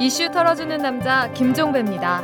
[0.00, 2.22] 이슈 털어주는 남자 김종배입니다.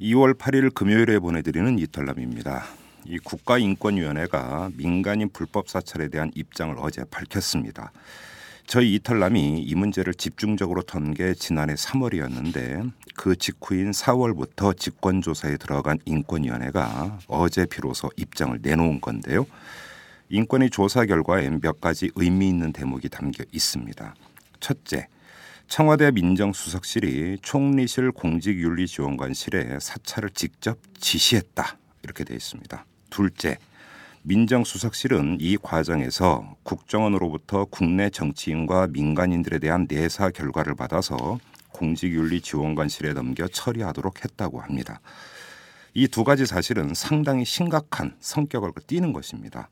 [0.00, 2.64] 2월 8일 금요일에 보내드리는 이탈남입니다.
[3.04, 7.92] 이 국가인권위원회가 민간인 불법 사찰에 대한 입장을 어제 밝혔습니다.
[8.66, 17.20] 저희 이탈남이 이 문제를 집중적으로 던 게 지난해 3월이었는데 그 직후인 4월부터 직권조사에 들어간 인권위원회가
[17.28, 19.46] 어제 비로소 입장을 내놓은 건데요.
[20.30, 24.14] 인권위 조사 결과에 몇 가지 의미 있는 대목이 담겨 있습니다.
[24.60, 25.06] 첫째,
[25.68, 32.84] 청와대 민정수석실이 총리실 공직윤리지원관실에 사찰을 직접 지시했다 이렇게 되어 있습니다.
[33.10, 33.58] 둘째,
[34.26, 41.38] 민정수석실은 이 과정에서 국정원으로부터 국내 정치인과 민간인들에 대한 내사 결과를 받아서
[41.72, 45.00] 공직윤리지원관실에 넘겨 처리하도록 했다고 합니다.
[45.92, 49.68] 이 두 가지 사실은 상당히 심각한 성격을 띠는 것입니다.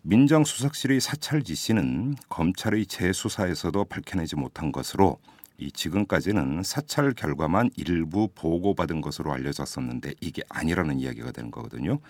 [0.00, 5.18] 민정수석실의 사찰 지시는 검찰의 재수사에서도 밝혀내지 못한 것으로
[5.58, 12.00] 이 지금까지는 사찰 결과만 일부 보고받은 것으로 알려졌었는데 이게 아니라는 이야기가 되는 거거든요.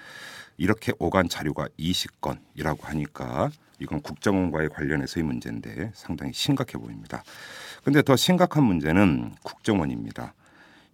[0.56, 7.22] 이렇게 오간 자료가 20건이라고 하니까 이건 국정원과의 관련해서의 문제인데 상당히 심각해 보입니다.
[7.82, 10.34] 근데 더 심각한 문제는 국정원입니다.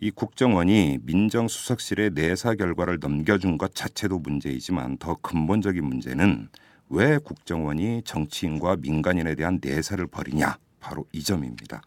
[0.00, 6.48] 이 국정원이 민정수석실의 내사 결과를 넘겨준 것 자체도 문제이지만 더 근본적인 문제는
[6.88, 11.82] 왜 국정원이 정치인과 민간인에 대한 내사를 벌이냐 바로 이 점입니다.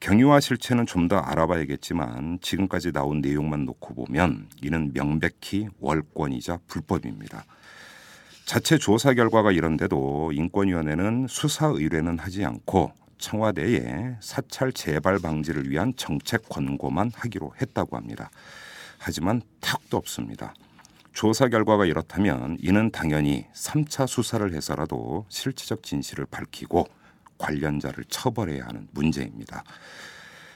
[0.00, 7.44] 경위와 실체는 좀 더 알아봐야겠지만 지금까지 나온 내용만 놓고 보면 이는 명백히 월권이자 불법입니다.
[8.44, 16.48] 자체 조사 결과가 이런데도 인권위원회는 수사 의뢰는 하지 않고 청와대에 사찰 재발 방지를 위한 정책
[16.48, 18.30] 권고만 하기로 했다고 합니다.
[18.98, 20.54] 하지만 탁도 없습니다.
[21.12, 26.86] 조사 결과가 이렇다면 이는 당연히 3차 수사를 해서라도 실체적 진실을 밝히고
[27.40, 29.64] 관련자를 처벌해야 하는 문제입니다.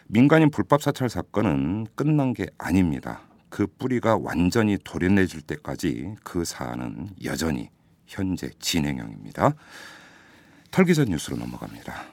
[0.06, 3.22] 민간인 불법 사찰 사건은 끝난 게 아닙니다.
[3.48, 7.70] 그 뿌리가 완전히 도려내질 때까지 그 사안은 여전히
[8.06, 9.54] 현재 진행형입니다.
[10.70, 12.04] 털기전 뉴스로 넘어갑니다.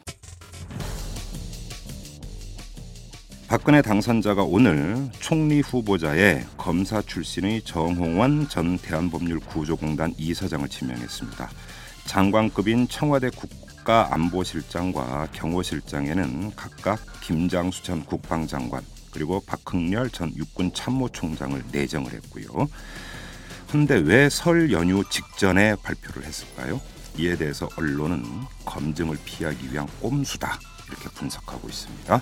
[3.48, 11.50] 박근혜 당선자가 오늘 총리 후보자에 검사 출신의 정홍원 전 대한법률구조공단 이사장을 지명했습니다.
[12.06, 22.14] 장관급인 청와대 국 가안보실장과 경호실장에는 각각 김장수 전 국방장관 그리고 박흥렬 전 육군 참모총장을 내정을
[22.14, 22.68] 했고요.
[23.68, 26.80] 그런데 왜 설 연휴 직전에 발표를 했을까요?
[27.18, 28.24] 이에 대해서 언론은
[28.66, 32.22] 검증을 피하기 위한 꼼수다 이렇게 분석하고 있습니다.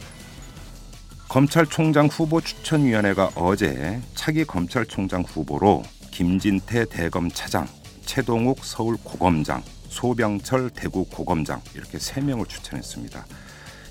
[1.27, 7.67] 검찰총장 후보 추천위원회가 어제 차기 검찰총장 후보로 김진태 대검 차장,
[8.03, 13.25] 최동욱 서울 고검장, 소병철 대구 고검장 이렇게 세 명을 추천했습니다.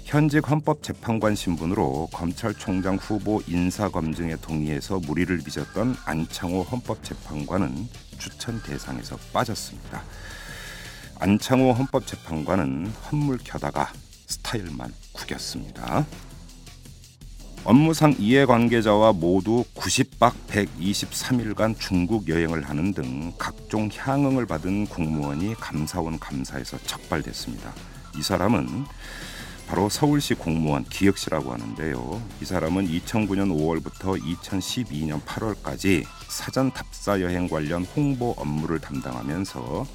[0.05, 10.03] 현직 헌법재판관 신분으로 검찰총장 후보 인사 검증에 동의해서 무리를 빚었던 안창호 헌법재판관은 추천 대상에서 빠졌습니다.
[11.21, 13.93] 안창호 헌법재판관은 헛물 켜다가
[14.27, 16.07] 스타일만 구겼습니다.
[17.65, 26.79] 업무상 이해관계자와 모두 90박 123일간 중국 여행을 하는 등 각종 향응을 받은 공무원이 감사원 감사에서
[26.79, 27.73] 적발됐습니다.
[28.17, 28.87] 이 사람은
[29.67, 32.23] 바로 서울시 공무원 기혁씨라고 하는데요.
[32.41, 39.87] 이 사람은 2009년 5월부터 2012년 8월까지 사전 답사 여행 관련 홍보 업무를 담당하면서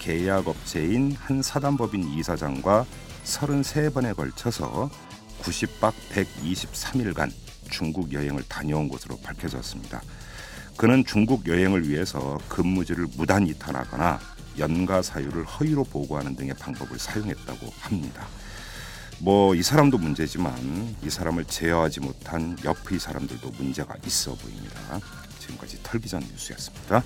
[0.00, 2.86] 계약업체인 한 사단법인 이사장과
[3.24, 4.90] 33번에 걸쳐서
[5.42, 7.30] 90박 123일간
[7.70, 10.02] 중국 여행을 다녀온 것으로 밝혀졌습니다.
[10.76, 14.18] 그는 중국 여행을 위해서 근무지를 무단 이탈하거나
[14.58, 18.26] 연가 사유를 허위로 보고하는 등의 방법을 사용했다고 합니다.
[19.20, 25.00] 뭐 이 사람도 문제지만 이 사람을 제어하지 못한 옆의 사람들도 문제가 있어 보입니다.
[25.38, 27.02] 지금까지 털기전 뉴스였습니다.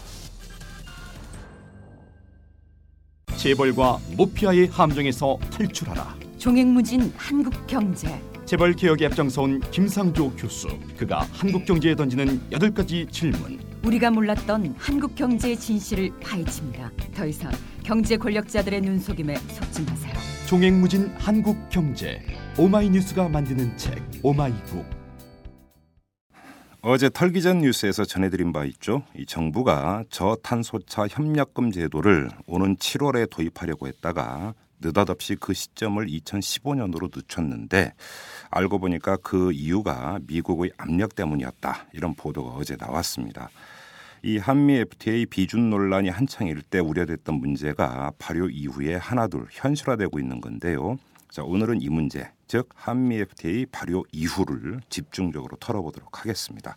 [3.36, 6.16] 재벌과 모피아의 함정에서 탈출하라.
[6.44, 8.20] 종횡무진 한국 경제.
[8.44, 10.68] 재벌 개혁에 앞장서온 김상조 교수.
[10.94, 13.58] 그가 한국 경제에 던지는 여덟 가지 질문.
[13.82, 16.90] 우리가 몰랐던 한국 경제의 진실을 파헤칩니다.
[17.14, 17.50] 더 이상
[17.82, 20.12] 경제 권력자들의 눈속임에 속지 마세요.
[20.46, 22.20] 종횡무진 한국 경제.
[22.58, 24.84] 오마이뉴스가 만드는 책 오마이북.
[26.82, 29.02] 어제 털기전 뉴스에서 전해드린 바 있죠.
[29.16, 37.92] 이 정부가 저탄소차 협력금 제도를 오는 7월에 도입하려고 했다가 느닷없이 그 시점을 2015년으로 늦췄는데
[38.50, 41.86] 알고 보니까 그 이유가 미국의 압력 때문이었다.
[41.92, 43.50] 이런 보도가 어제 나왔습니다.
[44.22, 50.40] 이 한미 FTA 비준 논란이 한창 일 때 우려됐던 문제가 발효 이후에 하나둘 현실화되고 있는
[50.40, 50.98] 건데요.
[51.30, 56.76] 자, 오늘은 이 문제, 즉 한미 FTA 발효 이후를 집중적으로 털어보도록 하겠습니다.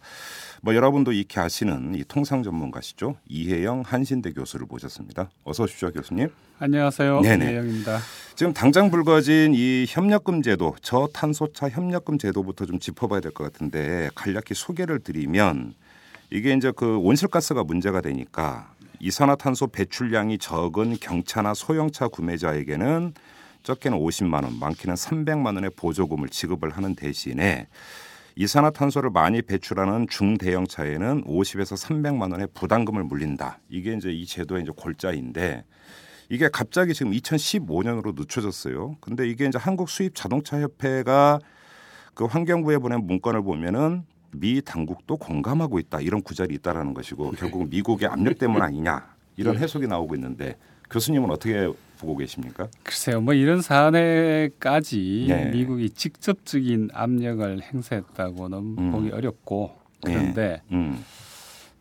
[0.62, 5.30] 뭐 여러분도 익히 아시는 이 통상 전문가시죠 이혜영 한신대 교수를 모셨습니다.
[5.44, 6.30] 어서 오십시오, 교수님.
[6.59, 7.21] 안녕하세요.
[7.21, 7.45] 네네.
[7.51, 8.00] 이혜영입니다.
[8.36, 14.54] 지금 당장 불거진 이 협력금 제도, 저탄소차 협력금 제도부터 좀 짚어봐야 될 것 같은데 간략히
[14.54, 15.74] 소개를 드리면
[16.31, 23.13] 이게 이제 그 온실가스가 문제가 되니까 이산화탄소 배출량이 적은 경차나 소형차 구매자에게는
[23.63, 27.68] 적게는 50만 원, 많게는 300만 원의 보조금을 지급을 하는 대신에
[28.36, 33.60] 이산화탄소를 많이 배출하는 중대형 차에는 50에서 300만 원의 부담금을 물린다.
[33.69, 35.63] 이게 이제 이 제도의 이제 골자인데
[36.29, 38.97] 이게 갑자기 지금 2015년으로 늦춰졌어요.
[39.00, 41.39] 근데 이게 이제 한국 수입 자동차 협회가
[42.13, 48.09] 그 환경부에 보낸 문건을 보면은 미 당국도 공감하고 있다 이런 구절이 있다라는 것이고 결국 미국의
[48.09, 50.57] 압력 때문 아니냐 이런 해석이 나오고 있는데
[50.89, 52.68] 교수님은 어떻게 보고 계십니까?
[52.83, 55.50] 글쎄요, 뭐 이런 사안에까지 네.
[55.51, 58.91] 미국이 직접적인 압력을 행사했다고는 음.
[58.91, 61.03] 보기 어렵고 그런데 음,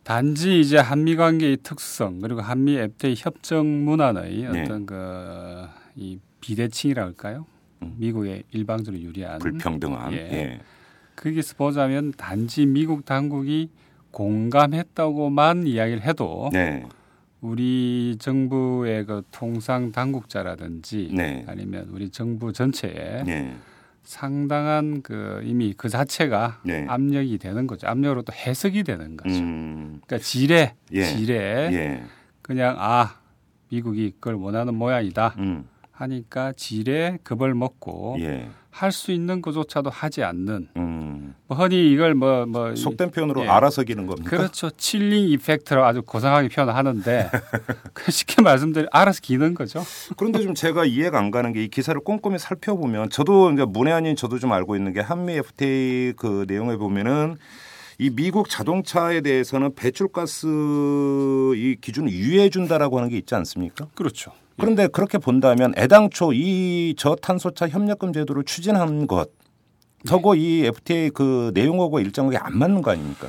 [0.07, 4.61] 단지 이제 한미 관계의 특성 그리고 한미 FTA 협정 문화의 네.
[4.63, 5.67] 어떤 그
[5.97, 7.45] 이 비대칭이라 할까요?
[7.81, 7.95] 음.
[7.97, 10.17] 미국의 일방적으로 유리한 불평등한 예.
[10.17, 10.59] 예.
[11.15, 13.69] 거기서 보자면 단지 미국 당국이
[14.11, 16.85] 공감했다고만 이야기를 해도 네,
[17.41, 21.43] 우리 정부의 그 통상 당국자라든지 네.
[21.47, 23.55] 아니면 우리 정부 전체에 네,
[24.07, 26.85] 상당한 그 이미 그 자체가 네.
[26.87, 27.87] 압력이 되는 거죠.
[27.87, 29.35] 압력으로 또 해석이 되는 거죠.
[29.35, 31.03] 음, 그러니까 지뢰, 예.
[31.03, 32.03] 지뢰 예,
[32.41, 33.19] 그냥 아
[33.67, 40.23] 미국이 그걸 원하는 모양이다 음, 하니까 지뢰 겁을 먹고 예, 할 수 있는 것조차도 하지
[40.23, 41.35] 않는 음.
[41.47, 43.47] 뭐 흔히 이걸 뭐뭐 속된 표현으로 예.
[43.47, 44.29] 알아서기는 겁니까?
[44.29, 44.69] 그렇죠.
[44.71, 47.29] 칠링 이펙트로 아주 고상하게 표현하는데
[47.93, 49.83] 그 쉽게 말씀드리면 알아서 기는 거죠.
[50.17, 54.15] 그런데 좀 제가 이해가 안 가는 게 이 기사를 꼼꼼히 살펴보면 저도 이제 문외 아닌
[54.15, 57.37] 저도 좀 알고 있는 게 한미 FTA 그 내용에 보면은
[57.99, 60.45] 이 미국 자동차에 대해서는 배출가스
[61.55, 63.87] 이 기준을 유예해 준다라고 하는 게 있지 않습니까?
[63.95, 64.31] 그렇죠.
[64.59, 69.29] 그런데 그렇게 본다면 애당초 이 저탄소차 협력금 제도를 추진한 것
[70.05, 73.27] 저거 이 FTA 그 내용하고 일정하게 안 맞는 거 아닙니까?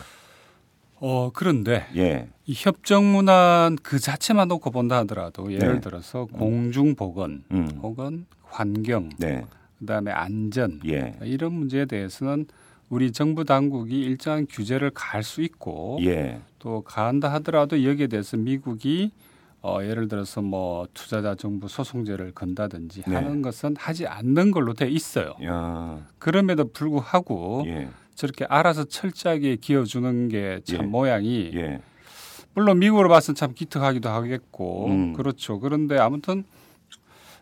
[1.00, 2.28] 어 그런데 예.
[2.46, 5.80] 이 협정 문안 그 자체만 놓고 본다 하더라도 예를 네.
[5.80, 7.68] 들어서 공중 보건 음.
[7.82, 9.44] 혹은 환경 네.
[9.78, 11.14] 그다음에 안전 예.
[11.22, 12.46] 이런 문제에 대해서는
[12.88, 16.40] 우리 정부 당국이 일정한 규제를 갈 수 있고 예.
[16.58, 19.12] 또 가한다 하더라도 여기에 대해서 미국이
[19.60, 23.14] 어, 예를 들어서 뭐 투자자 정부 소송제를 건다든지 네.
[23.14, 25.34] 하는 것은 하지 않는 걸로 돼 있어요.
[25.44, 26.06] 야.
[26.18, 27.88] 그럼에도 불구하고 예.
[28.14, 30.82] 저렇게 알아서 철저하게 기어주는 게참 예.
[30.82, 31.80] 모양이 예.
[32.54, 35.12] 물론 미국으로 봤을 땐참 기특하기도 하겠고 음.
[35.12, 35.58] 그렇죠.
[35.60, 36.44] 그런데 아무튼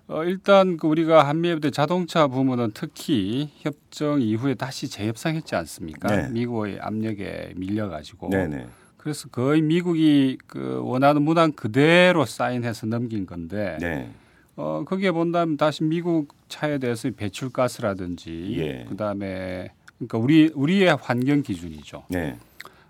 [0.09, 6.15] 어, 일단 그 우리가 한미협대 자동차 부문은 특히 협정 이후에 다시 재협상했지 않습니까?
[6.15, 6.31] 네.
[6.31, 8.67] 미국의 압력에 밀려가지고 네, 네.
[9.06, 14.11] 그래서 거의 미국이 그 원하는 문항 그대로 사인해서 넘긴 건데 네.
[14.56, 18.85] 어 거기에 본다면 다시 미국 차에 대해서 배출가스라든지 예.
[18.88, 22.03] 그다음에 그러니까 우리 우리의 환경 기준이죠.
[22.08, 22.37] 네.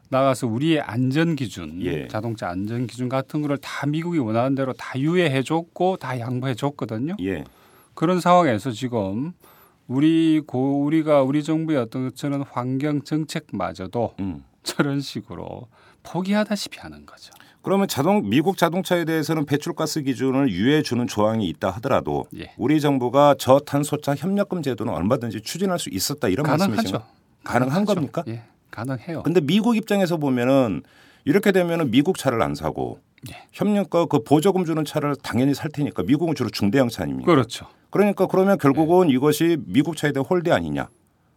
[0.08, 2.08] 나가서 우리의 안전 기준, 예.
[2.08, 7.16] 자동차 안전 기준 같은 거를 다 미국이 원하는 대로 다 유예해 줬고 다 양보해 줬거든요.
[7.20, 7.44] 예.
[7.92, 9.34] 그런 상황에서 지금
[9.86, 14.44] 우리 고 우리가 우리 정부의 어떤 저런 환경 정책마저도 음.
[14.62, 15.68] 저런 식으로
[16.06, 17.32] 포기하다시피 하는 거죠.
[17.62, 22.52] 그러면 자동 미국 자동차에 대해서는 배출가스 기준을 유예해 주는 조항이 있다 하더라도 예.
[22.56, 26.46] 우리 정부가 저탄소차 협력금 제도는 얼마든지 추진할 수 있었다 이런.
[26.46, 27.02] 말씀이신가요?
[27.42, 27.94] 가능한 가능하죠.
[27.94, 28.24] 겁니까?
[28.28, 29.24] 예, 가능해요.
[29.24, 30.82] 근데 미국 입장에서 보면은
[31.24, 33.34] 이렇게 되면은 미국 차를 안 사고 예.
[33.52, 37.26] 협력과 그 보조금 주는 차를 당연히 살 테니까 미국은 주로 중대형 차 아닙니까?
[37.32, 37.66] 그렇죠.
[37.90, 40.88] 그러니까 그러면 결국은 이것이 미국 차에 대한 홀대 아니냐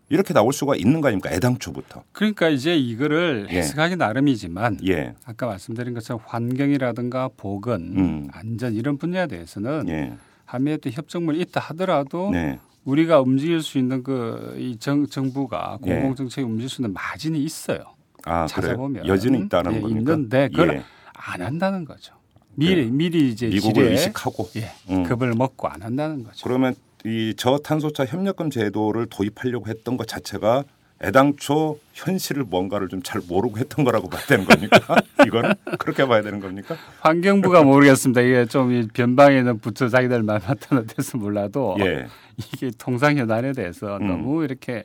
[0.10, 1.32] 이렇게 나올 수가 있는 거 아닙니까?
[1.32, 2.04] 애당초부터.
[2.12, 3.58] 그러니까 이제 이거를 예.
[3.58, 5.14] 해석하기 나름이지만 예.
[5.24, 8.28] 아까 말씀드린 것처럼 환경이라든가 보건, 음.
[8.32, 10.14] 안전 이런 분야에 대해서는 예.
[10.46, 12.60] 한미협대 협정문이 있다 하더라도 네.
[12.86, 15.94] 우리가 움직일 수 있는 그이 정부가 예.
[15.94, 17.80] 공공 정책에 움직일 수 있는 마진이 있어요.
[18.26, 18.48] 아?
[18.48, 20.14] 찾아보면 여지는 있다는 예, 겁니까?
[20.14, 20.84] 있는데 그걸 예.
[21.14, 22.16] 안 한다는 거죠.
[22.56, 25.04] 미리 미리 이제 미국을 지뢰 의식하고 예, 음.
[25.04, 26.44] 겁을 먹고 안 한다는 거죠.
[26.44, 26.76] 그러면
[27.06, 30.64] 이 저탄소차 협력금 제도를 도입하려고 했던 것 자체가
[31.02, 34.78] 애당초 현실을 뭔가를 좀 잘 모르고 했던 거라고 봐야 되는 겁니까?
[35.26, 36.76] 이거는 그렇게 봐야 되는 겁니까?
[37.00, 38.20] 환경부가 모르겠습니다.
[38.22, 42.06] 이게 좀이 변방에는 붙어 자기들 말 맡아서 몰라도 예.
[42.38, 44.08] 이게 통상 현안에 대해서 음.
[44.08, 44.84] 너무 이렇게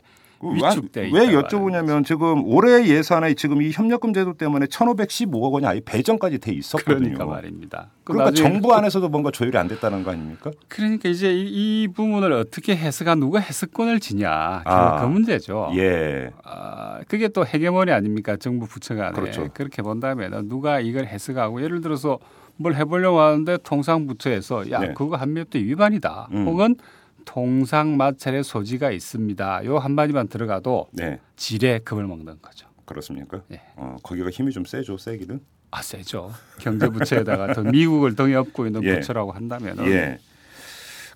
[0.53, 6.39] 위축돼 왜 여쭤보냐면 지금 올해 예산에 지금 이 협력금 제도 때문에 1,515억 원이 아예 배정까지
[6.39, 6.99] 돼 있었거든요.
[6.99, 7.91] 그러니까 말입니다.
[8.05, 10.51] 그 그러니까 정부 안에서도 뭔가 조율이 안 됐다는 거 아닙니까?
[10.69, 15.71] 그러니까 이제 이, 이 부분을 어떻게 해석한 누가 해석권을 지냐 아, 그 문제죠.
[15.77, 16.31] 예.
[16.45, 19.49] 아, 그게 또 헤게모니 아닙니까 정부 부처 간에 그렇죠.
[19.55, 22.19] 그렇게 본다면 누가 이걸 해석하고 예를 들어서
[22.57, 24.95] 뭘 해보려고 하는데 통상부처에서 야 네.
[24.95, 26.47] 그거 한미협대 위반이다 음.
[26.47, 26.77] 혹은
[27.25, 31.19] 통상 마찰의 소지가 있습니다 요 한마디만 들어가도 네.
[31.37, 33.43] 지뢰 급을 먹는 거죠 그렇습니까?
[33.51, 33.61] 예.
[33.77, 35.41] 어, 거기가 힘이 좀 세죠, 세기는.
[35.71, 38.95] 아 세죠 경제부처에다가 더 미국을 등에 업고 있는 예.
[38.97, 40.19] 부처라고 한다면 예.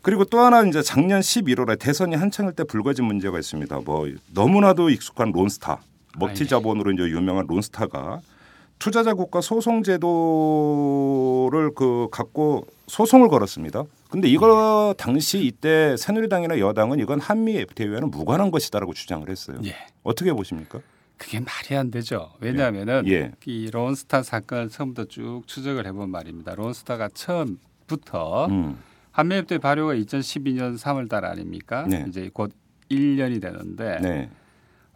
[0.02, 3.80] 그리고 또 하나 이제 작년 11월에 대선이 한창일 때 불거진 문제가 있습니다.
[3.84, 5.80] 뭐 너무나도 익숙한 론스타,
[6.18, 6.46] 먹튀.
[6.46, 8.20] 자본으로 이제 유명한 론스타가
[8.78, 10.00] 투자자 국가 소송 제도를
[11.74, 13.84] 그 갖고 소송을 걸었습니다.
[14.08, 19.60] 근데 이거 당시 이때 새누리당이나 여당은 이건 한미 FTA와는 무관한 것이다라고 주장을 했어요.
[19.64, 19.74] 예.
[20.02, 20.80] 어떻게 보십니까?
[21.18, 23.32] 그게 말이 안 되죠 왜냐하면은 예.
[23.44, 28.78] 이 론스타 사건을 처음부터 쭉 추적을 해본 말입니다 론스타가 처음부터 음.
[29.10, 31.86] 한미협대 발효가 2012년 3월달 아닙니까?
[31.88, 32.04] 네.
[32.08, 32.52] 이제 곧
[32.88, 34.30] 1년이 되는데 네.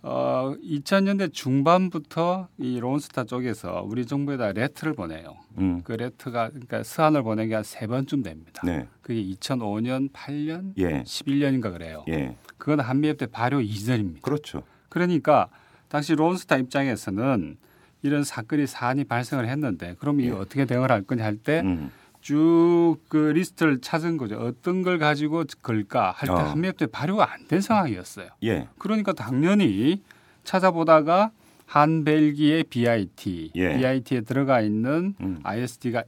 [0.04, 5.36] 어, 2000년대 중반부터 이 론스타 쪽에서 우리 정부에다 레터를 보내요.
[5.58, 5.80] 음.
[5.84, 8.62] 그 레터가 그러니까 서한을 보낸 게 한 세 번쯤 됩니다.
[8.64, 8.86] 네.
[9.00, 11.02] 그게 2005년, 8년, 예.
[11.04, 12.04] 11년인가 그래요.
[12.08, 12.36] 예.
[12.58, 14.20] 그건 한미협대 발효 이전입니다.
[14.22, 14.64] 그렇죠.
[14.88, 15.48] 그러니까
[15.88, 17.56] 당시 론스타 입장에서는
[18.02, 20.40] 이런 사건이 사안이 발생을 했는데 그럼 이거 예.
[20.40, 21.92] 어떻게 대응을 할 거냐 할때 음.
[22.22, 24.36] 쭉 그 리스트를 찾은 거죠.
[24.38, 26.36] 어떤 걸 가지고 걸까 할 때 어.
[26.50, 28.28] 한미협대 발효가 안 된 상황이었어요.
[28.44, 28.68] 예.
[28.78, 30.00] 그러니까 당연히
[30.44, 31.30] 찾아보다가
[31.66, 33.76] 한 벨기에 BIT, 예.
[33.76, 35.40] BIT에 들어가 있는 음.
[35.42, 36.04] ISD가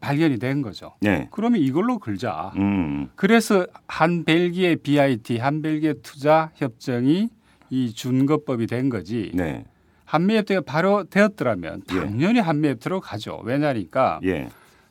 [0.00, 0.94] 발견이 된 거죠.
[1.00, 1.28] 네.
[1.32, 2.52] 그러면 이걸로 걸자.
[2.56, 3.08] 음.
[3.16, 7.28] 그래서 한 벨기에 BIT, 한 벨기에 투자 협정이
[7.70, 9.32] 이 준거법이 된 거지.
[9.34, 9.64] 네.
[10.04, 11.94] 한미 FTA가 바로 되었더라면 예.
[12.00, 13.40] 당연히 한미 FTA로 가죠.
[13.44, 14.48] 왜냐니까 예.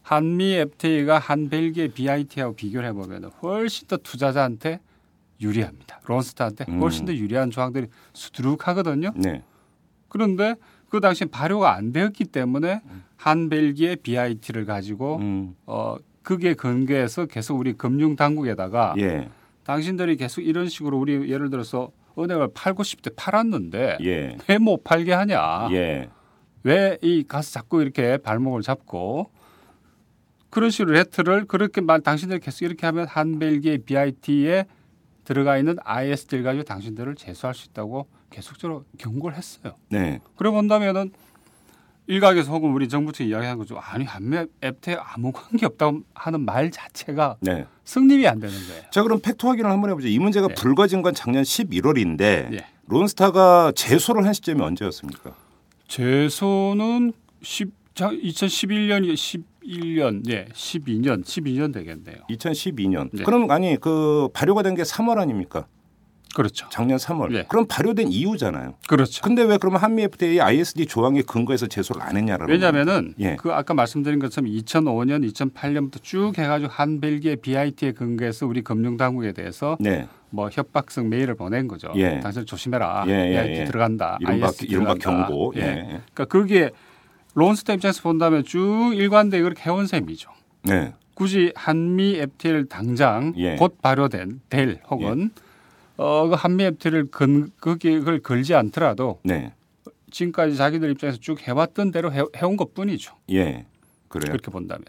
[0.08, 4.80] 한미 FTA가 한 벨기에 BIT하고 비교를 해보면 훨씬 더 투자자한테
[5.42, 6.00] 유리합니다.
[6.06, 6.80] 론스타한테 음.
[6.80, 9.12] 훨씬 더 유리한 조항들이 수두룩하거든요.
[9.18, 9.44] 네.
[10.08, 10.56] 그런데
[10.88, 12.80] 그 당시 발효가 안 되었기 때문에
[13.18, 15.56] 한 벨기에 BIT를 가지고 음.
[15.66, 19.28] 어 그게 근거해서 계속 우리 금융 당국에다가 예.
[19.66, 24.38] 당신들이 계속 이런 식으로 우리 예를 들어서 은행을 팔고 싶을 때 팔았는데 예.
[24.48, 25.68] 왜못 팔게 하냐?
[25.72, 26.08] 예.
[26.64, 29.36] 왜이 가서 자꾸 이렇게 발목을 잡고
[30.50, 34.66] 그런 식으로 레트를 그렇게 말 당신들 계속 이렇게 하면 한벨기의 BIT에
[35.24, 39.76] 들어가 있는 IS들 가지고 당신들을 제수할 수 있다고 계속적으로 경고를 했어요.
[39.90, 40.20] 네.
[40.38, 41.12] 그래 본다면은
[42.08, 43.78] 일각에서 혹은 우리 정부 측 이야기하는 거죠.
[43.78, 47.66] 아니 한맵 앱테 아무 관계 없다고 하는 말 자체가 네.
[47.84, 48.84] 승립이 안 되는 거예요.
[48.92, 50.08] 자 그럼 팩트 확인을 한번 해보죠.
[50.08, 50.54] 이 문제가 네.
[50.56, 52.18] 불거진 건 작년 11월인데
[52.50, 52.66] 네.
[52.88, 55.36] 론스타가 제소를 한 시점이 언제였습니까?
[55.90, 57.12] 제소는
[57.42, 59.57] 10, 2011년 10.
[59.68, 62.18] 1년, 예, 12년, 12년 되겠네요.
[62.30, 63.10] 2012년.
[63.12, 63.24] 네.
[63.24, 65.66] 그럼 아니 그 발효가 된 게 3월 아닙니까?
[66.36, 66.68] 그렇죠.
[66.70, 67.34] 작년 3월.
[67.34, 67.46] 예.
[67.50, 68.76] 그럼 발효된 이유잖아요.
[68.88, 69.24] 그렇죠.
[69.24, 73.36] 근데 왜 그러면 한미 FTA ISD 조항에 근거해서 제소를 안 했냐라는 왜냐면은 예.
[73.38, 79.78] 그 아까 말씀드린 것처럼 2005년, 2008년부터 쭉 해가지고 한 벨기에 BIT에 근거해서 우리 금융당국에 대해서
[79.80, 80.08] 네.
[80.30, 81.92] 뭐 협박성 메일을 보낸 거죠.
[81.96, 82.20] 예.
[82.20, 83.06] 당신 조심해라.
[83.08, 83.66] 예, 예, BIT 예.
[83.66, 84.18] 들어간다.
[84.22, 85.28] 이른바, ISD 이른바 들어간다.
[85.28, 85.54] 경고.
[85.56, 85.62] 예.
[85.62, 85.82] 예.
[86.14, 86.70] 그러니까 그게
[87.38, 90.32] 론스타 입장에서 본다면 쭉 일관되게 그렇게 해온 셈이죠.
[90.64, 90.96] 네.
[91.14, 93.56] 굳이 한미 FTA를 당장 예.
[93.56, 95.30] 곧 발효된 될 혹은
[95.98, 99.54] 어, 그 한미 FTA를 근 그걸 걸지 않더라도 네.
[100.10, 103.16] 지금까지 자기들 입장에서 쭉 해왔던 대로 해, 해온 것 뿐이죠.
[103.30, 103.66] 예.
[104.08, 104.32] 그래요.
[104.32, 104.86] 그렇게 본다면.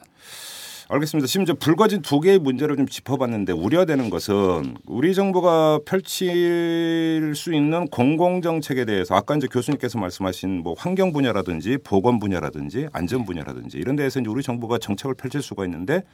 [0.90, 1.26] 알겠습니다.
[1.26, 8.40] 지금 불거진 두 개의 문제를 좀 짚어봤는데 우려되는 것은 우리 정부가 펼칠 수 있는 공공
[8.40, 14.20] 정책에 대해서 아까 이제 교수님께서 말씀하신 뭐 환경 분야라든지 보건 분야라든지 안전 분야라든지 이런 데에서
[14.20, 16.04] 이제 우리 정부가 정책을 펼칠 수가 있는데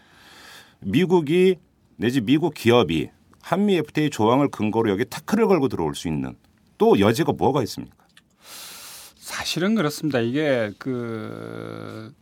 [0.80, 1.54] 미국이
[1.94, 3.10] 내지 미국 기업이
[3.42, 6.34] 한미 FTA 조항을 근거로 여기 태클을 걸고 들어올 수 있는
[6.78, 7.94] 또 여지가 뭐가 있습니까?
[9.14, 10.18] 사실은 그렇습니다.
[10.18, 12.12] 이게 그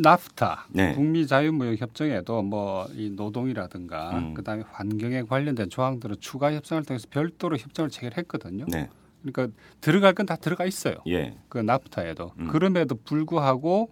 [0.00, 0.94] 나프타 네.
[0.94, 4.34] 북미 자유무역 협정에도 뭐 이 노동이라든가 음.
[4.34, 8.66] 그다음에 환경에 관련된 조항들은 추가 협상을 통해서 별도로 협정을 체결했거든요.
[8.68, 8.88] 네.
[9.22, 10.94] 그러니까 들어갈 건 다 들어가 있어요.
[11.08, 11.34] 예.
[11.48, 12.48] 그 나프타에도 음.
[12.48, 13.90] 그럼에도 불구하고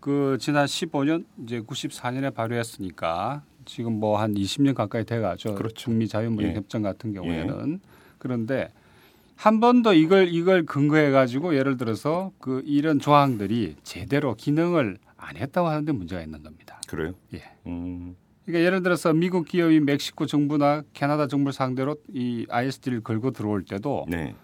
[0.00, 5.54] 그 지난 15년 이제 94년에 발효했으니까 지금 뭐 한 20년 가까이 돼가죠.
[5.54, 5.90] 그렇죠.
[5.90, 6.54] 북미 자유무역 예.
[6.54, 7.80] 협정 같은 경우에는
[8.18, 8.70] 그런데
[9.36, 15.36] 한 번 더 이걸 이걸 근거해 가지고 예를 들어서 그 이런 조항들이 제대로 기능을 안
[15.36, 16.80] 했다고 하는데 문제가 있는 겁니다.
[16.88, 17.14] 그래요?
[17.34, 17.42] 예.
[17.66, 18.16] 음.
[18.44, 24.06] 그러니까 예를 들어서 미국 기업이 멕시코 정부나 캐나다 정부를 상대로 이 ISD를 걸고 들어올 때도
[24.08, 24.34] 네.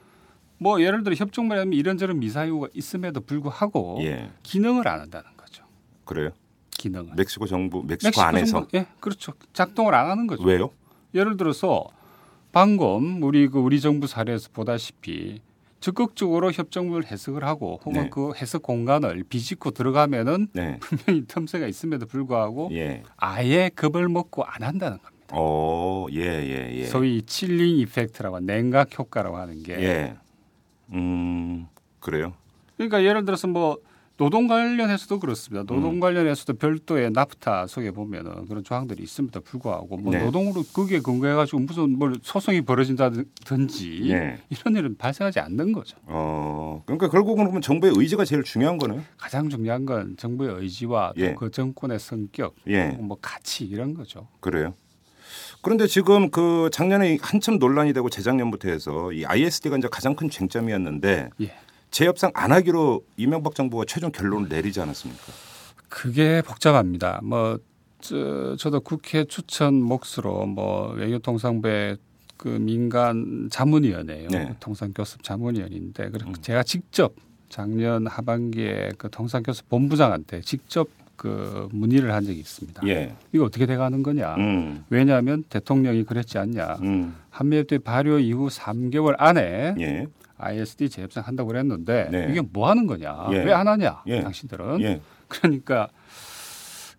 [0.59, 4.31] 뭐 예를 들어 협정만 하면 이런저런 미사유가 있음에도 불구하고 예.
[4.43, 5.65] 기능을 안 한다는 거죠.
[6.05, 6.31] 그래요?
[6.71, 7.15] 기능을.
[7.17, 9.33] 멕시코 정부 멕시코, 안에서 정부, 예, 그렇죠.
[9.53, 10.45] 작동을 안 하는 거죠.
[10.45, 10.71] 왜요?
[11.15, 11.87] 예를 들어서
[12.53, 15.41] 방금 우리 그 우리 정부 사례에서 보다시피
[15.81, 18.11] 적극적으로 협정을 해석을 하고 혹은 네.
[18.11, 20.79] 그 해석 공간을 비집고 들어가면은 네.
[20.81, 23.03] 분명히 틈새가 있음에도 불구하고 예.
[23.17, 25.27] 아예 겁을 먹고 안 한다는 겁니다.
[25.33, 26.85] 어, 예, 예, 예.
[26.87, 30.17] 소위 칠링 이펙트라고 냉각 효과라고 하는 게 예.
[30.93, 31.67] 음,
[32.01, 32.35] 그래요?
[32.77, 33.79] 그러니까 예를 들어서 뭐
[34.17, 35.65] 노동 관련해서도 그렇습니다.
[35.65, 36.01] 노동 음.
[36.01, 40.25] 관련해서도 별도의 나프타 속에 보면은 그런 조항들이 있음에도 불구하고 뭐 네.
[40.25, 44.39] 노동으로 그게 근거해 가지고 무슨 뭘 소송이 벌어진다든지 예.
[44.49, 45.99] 이런 일은 발생하지 않는 거죠.
[46.05, 49.03] 어, 그러니까 결국은 그러면 정부의 의지가 제일 중요한 거네요.
[49.19, 51.35] 가장 중요한 건 정부의 의지와 또 예.
[51.35, 52.89] 그 정권의 성격, 예.
[52.99, 54.29] 뭐 가치 이런 거죠.
[54.41, 54.75] 그래요.
[55.61, 61.31] 그런데 지금 그 작년에 한참 논란이 되고 재작년부터 해서 이 ISD가 이제 가장 큰 쟁점이었는데
[61.43, 61.55] 예.
[61.97, 65.23] 재협상 안 하기로 이명박 정부가 최종 결론을 내리지 않았습니까?
[65.89, 67.21] 그게 복잡합니다.
[67.25, 67.59] 뭐
[68.03, 71.97] 저, 저도 국회 추천 몫으로 뭐 외교통상부의
[72.37, 74.29] 그 민간 자문위원회요.
[74.29, 74.55] 네.
[74.61, 76.35] 통상교섭 자문위원인데 그래서 음.
[76.43, 77.15] 제가 직접
[77.49, 82.87] 작년 하반기에 그 통상교섭 본부장한테 직접 그 문의를 한 적이 있습니다.
[82.89, 83.17] 예.
[83.33, 84.35] 이거 어떻게 돼가는 거냐?
[84.35, 84.85] 음.
[84.91, 86.77] 왜냐하면 대통령이 그랬지 않냐?
[86.83, 87.17] 음.
[87.31, 90.07] 한미협대 발효 이후 3개월 안에 예.
[90.39, 92.29] ISD 재협상 한다고 그랬는데 네.
[92.31, 93.29] 이게 뭐 하는 거냐?
[93.33, 93.45] 예.
[93.45, 94.03] 왜안 하냐?
[94.07, 94.21] 예.
[94.23, 95.01] 당신들은 예.
[95.29, 95.89] 그러니까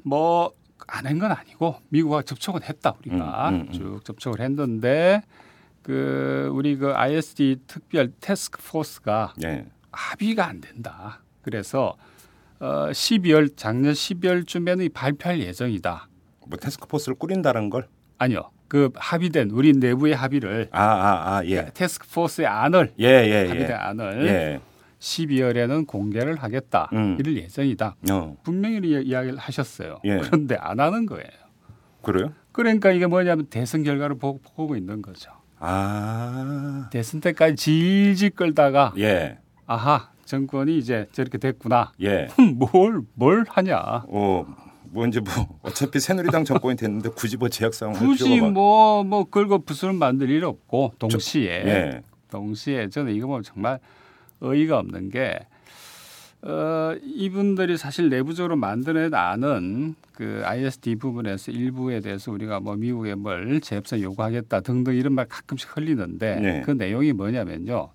[0.03, 0.53] 뭐
[0.89, 3.72] 안 한 건 아니고 미국과 접촉은 했다 우리가 음, 음, 음.
[3.74, 5.22] 쭉 접촉을 했는데
[5.82, 9.65] 그 우리 그 ISD 특별 테스크 포스가 예.
[9.91, 11.22] 합의가 안 된다.
[11.41, 11.96] 그래서
[12.60, 16.08] 어 12월 작년 12월쯤에는 발표할 예정이다.
[16.48, 17.88] 뭐 테스크 포스를 꾸린다는 걸?
[18.17, 18.50] 아니요.
[18.68, 21.70] 그 합의된 우리 내부의 합의를 아, 아, 아, 예.
[21.74, 23.74] 테스크 포스의 안을 예, 예, 합의된 예.
[23.74, 24.62] 안을 예.
[25.00, 26.90] 12월에는 공개를 하겠다.
[26.94, 27.18] 음.
[27.20, 27.96] 이럴 예정이다.
[28.12, 28.36] 어.
[28.44, 30.00] 분명히 이- 이야기를 하셨어요.
[30.06, 30.18] 예.
[30.18, 31.28] 그런데 안 하는 거예요.
[32.02, 32.34] 그래요?
[32.52, 35.32] 그러니까 이게 뭐냐면 대선 결과를 보고, 보고 있는 거죠.
[35.60, 36.89] 아.
[36.91, 39.38] 대선 때까지 질질 끌다가 예.
[39.65, 41.91] 아하 정권이 이제 저렇게 됐구나.
[42.02, 42.28] 예.
[42.58, 44.04] 뭘뭘 하냐.
[44.08, 44.46] 어,
[44.91, 49.60] 뭐 이제 뭐 어차피 새누리당 정권이 됐는데 굳이 뭐 제약사항 할 굳이 필요가 뭐뭐 긁어
[49.60, 52.02] 부수를 만들 일 없고 동시에 예.
[52.30, 53.80] 동시에 저는 이거 보면 정말
[54.41, 55.39] 어이가 없는 게
[56.41, 63.60] 어, 이분들이 사실 내부적으로 만들어낸 안은 그 ISD 부분에서 일부에 대해서 우리가 뭐 미국에 뭘
[63.60, 66.62] 재협상 요구하겠다 등등 이런 말 가끔씩 흘리는데 네.
[66.62, 67.89] 그 내용이 뭐냐면요.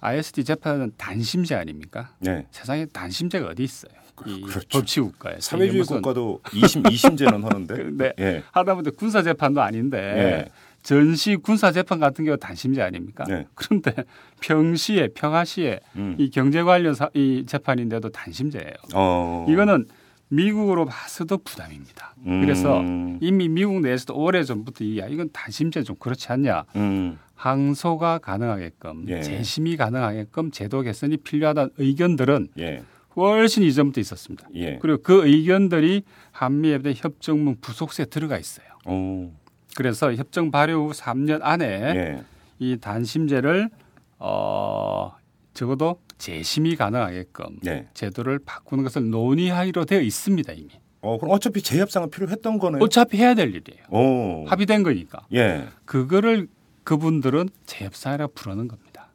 [0.00, 2.14] ISD 재판은 단심제 아닙니까?
[2.20, 2.46] 네.
[2.50, 3.92] 세상에 단심제가 어디 있어요?
[4.26, 4.68] 이 그렇죠.
[4.70, 7.74] 법치 국가에 사회주의 국가도 20, 20제는 하는데.
[7.76, 8.42] 근데 예.
[8.52, 10.50] 하다못해 군사 재판도 아닌데 예.
[10.82, 13.24] 전시 군사 재판 같은 경우 단심제 아닙니까?
[13.28, 13.46] 네.
[13.54, 13.92] 그런데
[14.40, 16.16] 평시에 평화시에 음.
[16.18, 18.72] 이 경제 관련 사, 이 재판인데도 단심제예요.
[18.94, 19.46] 어.
[19.48, 19.86] 이거는
[20.28, 22.14] 미국으로 봐서도 부담입니다.
[22.26, 22.40] 음.
[22.40, 22.80] 그래서
[23.20, 26.64] 이미 미국 내에서도 오래 전부터 이야 이건 단심제 좀 그렇지 않냐?
[26.76, 27.18] 음.
[27.34, 29.22] 항소가 가능하게끔 예.
[29.22, 32.82] 재심이 가능하게끔 제도 개선이 필요하다는 의견들은 예.
[33.16, 34.48] 훨씬 이전부터 있었습니다.
[34.54, 34.78] 예.
[34.80, 38.66] 그리고 그 의견들이 한미협대 협정문 부속세에 들어가 있어요.
[38.84, 39.32] 어.
[39.76, 42.24] 그래서 협정 발효 후 3년 안에 예.
[42.58, 43.70] 이 단심제를
[44.18, 45.12] 어
[45.54, 47.88] 적어도 재심이 가능하게끔 예.
[47.94, 50.68] 제도를 바꾸는 것을 논의하기로 되어 있습니다 이미.
[51.02, 52.82] 어, 그럼 어차피 재협상은 필요했던 거네요.
[52.82, 53.84] 어차피 해야 될 일이에요.
[53.90, 54.44] 오.
[54.46, 55.26] 합의된 거니까.
[55.32, 55.66] 예.
[55.86, 56.48] 그거를
[56.84, 59.08] 그분들은 재협상이라고 부르는 겁니다.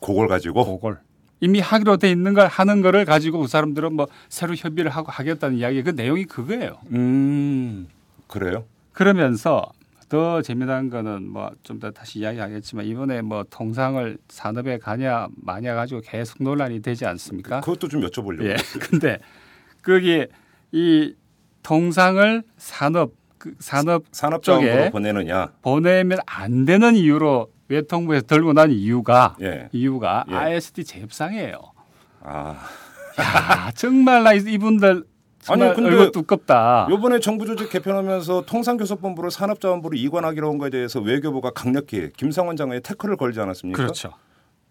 [0.00, 1.00] 그걸 가지고 그걸
[1.40, 5.58] 이미 하기로 돼 있는 걸 하는 거를 가지고 그 사람들은 뭐 새로 협의를 하고 하겠다는
[5.58, 6.78] 이야기 그 내용이 그거예요.
[6.92, 7.88] 음.
[8.26, 8.64] 그래요?
[8.92, 9.70] 그러면서
[10.08, 16.00] 더 재미난 거는 뭐 좀 더 다시 이야기하겠지만 이번에 뭐 통상을 산업에 가냐 마냐 가지고
[16.00, 17.60] 계속 논란이 되지 않습니까?
[17.60, 18.44] 그것도 좀 여쭤보려고.
[18.46, 18.56] 예.
[18.80, 19.18] 근데
[19.82, 20.26] 거기
[20.72, 21.14] 이
[21.62, 25.52] 통상을 산업 그 산업 산업자원부로 쪽에 보내느냐.
[25.62, 29.68] 보내면 안 되는 이유로 외통부에서 들고 난 이유가 예.
[29.72, 30.34] 이유가 예.
[30.34, 31.58] ISD 재협상이에요.
[32.22, 32.56] 아.
[33.18, 35.04] 야, 정말 나 이분들
[35.40, 36.88] 정말 아니, 근데 두껍다.
[36.90, 43.16] 요번에 정부 조직 개편하면서 통상교섭본부로 산업자원부로 이관하기로 한 거에 대해서 외교부가 강력히 김상원 장관이 태클을
[43.16, 43.80] 걸지 않았습니까?
[43.80, 44.12] 그렇죠.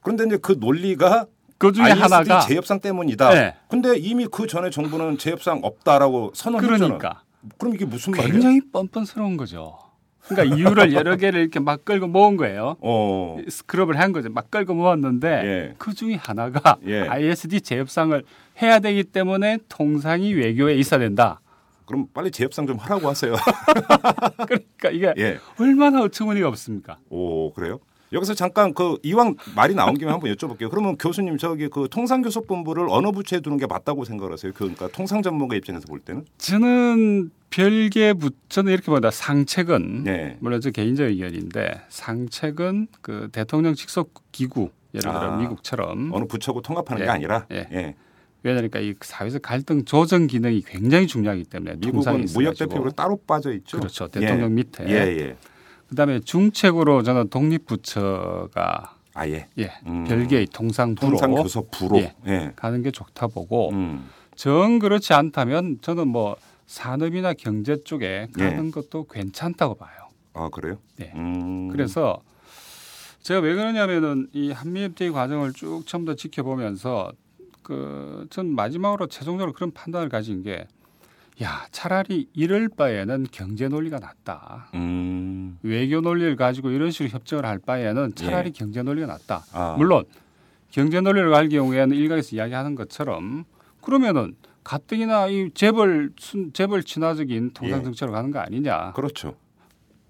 [0.01, 1.27] 그런데 이제 그 논리가
[1.57, 3.29] 그 중에 ISD 하나가 재협상 때문이다.
[3.29, 3.55] 네.
[3.69, 6.97] 근데 이미 그 전에 정부는 재협상 없다라고 선언했잖아요.
[6.97, 7.21] 그러니까
[7.57, 8.31] 그럼 이게 무슨 말이에요?
[8.33, 9.77] 굉장히 뻔뻔스러운 거죠.
[10.27, 12.77] 그러니까 이유를 여러 개를 이렇게 막 끌고 모은 거예요.
[12.81, 13.37] 어.
[13.47, 14.29] 스크럽을 한 거죠.
[14.29, 15.75] 막 끌고 모았는데 예.
[15.77, 17.01] 그 중에 하나가 예.
[17.01, 18.23] ISD 재협상을
[18.61, 21.41] 해야 되기 때문에 통상이 외교에 있어야 된다.
[21.85, 23.35] 그럼 빨리 재협상 좀 하라고 하세요.
[24.47, 25.39] 그러니까 이게 예.
[25.59, 26.97] 얼마나 어처구니가 없습니까?
[27.09, 27.79] 오 그래요?
[28.13, 30.69] 여기서 잠깐 그 이왕 말이 나온 김에 한번 여쭤볼게요.
[30.69, 34.53] 그러면 교수님 저기 그 통상교섭본부를 어느 부처에 두는 게 맞다고 생각하세요?
[34.53, 36.25] 그 그러니까 통상 전문가 입장에서 볼 때는?
[36.37, 40.37] 저는 별개 부처는 이렇게 보다 상책은 네.
[40.39, 45.37] 물론 저 개인적 의견인데 상책은 그 대통령 직속 기구 예를 들어 아.
[45.37, 47.05] 미국처럼 어느 부처고 통합하는 예.
[47.05, 47.67] 게 아니라 예.
[47.71, 47.95] 예.
[48.43, 52.55] 왜냐니까 이 사회에서 갈등 조정 기능이 굉장히 중요하기 때문에 미국은 무역.
[52.55, 53.79] 대표로 따로 빠져 있죠.
[53.79, 55.35] 그렇죠 대통령 밑에 예, 예.
[55.89, 60.03] 그다음에 중책으로 저는 독립부처가 아예 예 음.
[60.05, 62.15] 별개의 통상부로 통상교섭부로 예.
[62.27, 62.51] 예.
[62.55, 64.09] 가는 게 좋다 보고 음.
[64.35, 68.43] 정 그렇지 않다면 저는 뭐 산업이나 경제 쪽에 예.
[68.43, 69.91] 가는 것도 괜찮다고 봐요.
[70.33, 70.77] 아 그래요?
[70.97, 71.13] 네.
[71.15, 71.69] 음.
[71.69, 72.21] 그래서
[73.21, 77.11] 제가 왜 그러냐면은 이 한미 FTA 과정을 쭉 처음부터 지켜보면서
[77.61, 80.67] 그 전 마지막으로 최종적으로 그런 판단을 가진 게
[81.43, 84.69] 야, 차라리 이럴 바에는 경제 논리가 낫다.
[84.73, 85.59] 음.
[85.63, 88.51] 외교 논리를 가지고 이런 식으로 협정을 할 바에는 차라리 예.
[88.51, 89.43] 경제 논리가 낫다.
[89.51, 89.75] 아.
[89.77, 90.05] 물론
[90.71, 93.43] 경제 논리를 갈 경우에는 일각에서 이야기하는 것처럼
[93.81, 97.83] 그러면은 가뜩이나 이 재벌 순 재벌 친화적인 통상 예.
[97.83, 98.93] 정책으로 가는 거 아니냐?
[98.93, 99.35] 그렇죠.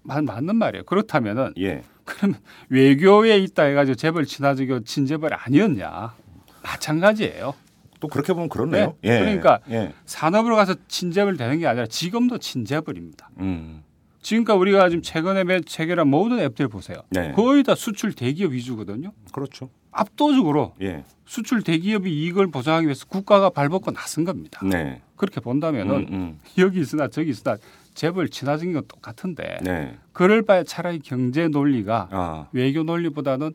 [0.02, 0.84] 맞, 맞는 말이에요.
[0.84, 1.82] 그렇다면은 예.
[2.04, 6.14] 그러면 외교에 있다 해가지고 재벌 친화적이고 친재벌 아니었냐?
[6.62, 7.54] 마찬가지예요.
[8.00, 8.94] 또 그렇게 보면 그렇네요.
[9.02, 9.10] 네.
[9.10, 9.18] 예.
[9.20, 9.92] 그러니까 예.
[10.04, 13.30] 산업으로 가서 친재벌 되는 게 아니라 지금도 친재벌입니다.
[13.40, 13.82] 음.
[14.22, 16.98] 지금까지 우리가 지금 최근에 매- 체결한 모든 앱들 보세요.
[17.10, 17.32] 네.
[17.32, 19.12] 거의 다 수출 대기업 위주거든요.
[19.32, 19.70] 그렇죠.
[19.92, 21.04] 압도적으로 예.
[21.24, 24.60] 수출 대기업이 이익을 보장하기 위해서 국가가 발벗고 나선 겁니다.
[24.64, 25.00] 네.
[25.16, 26.38] 그렇게 본다면은 음, 음.
[26.58, 27.56] 여기 있으나 저기 있으나
[27.94, 29.96] 재벌 친화적인 건 똑같은데 네.
[30.12, 32.46] 그럴 바에 차라리 경제 논리가 아.
[32.52, 33.54] 외교 논리보다는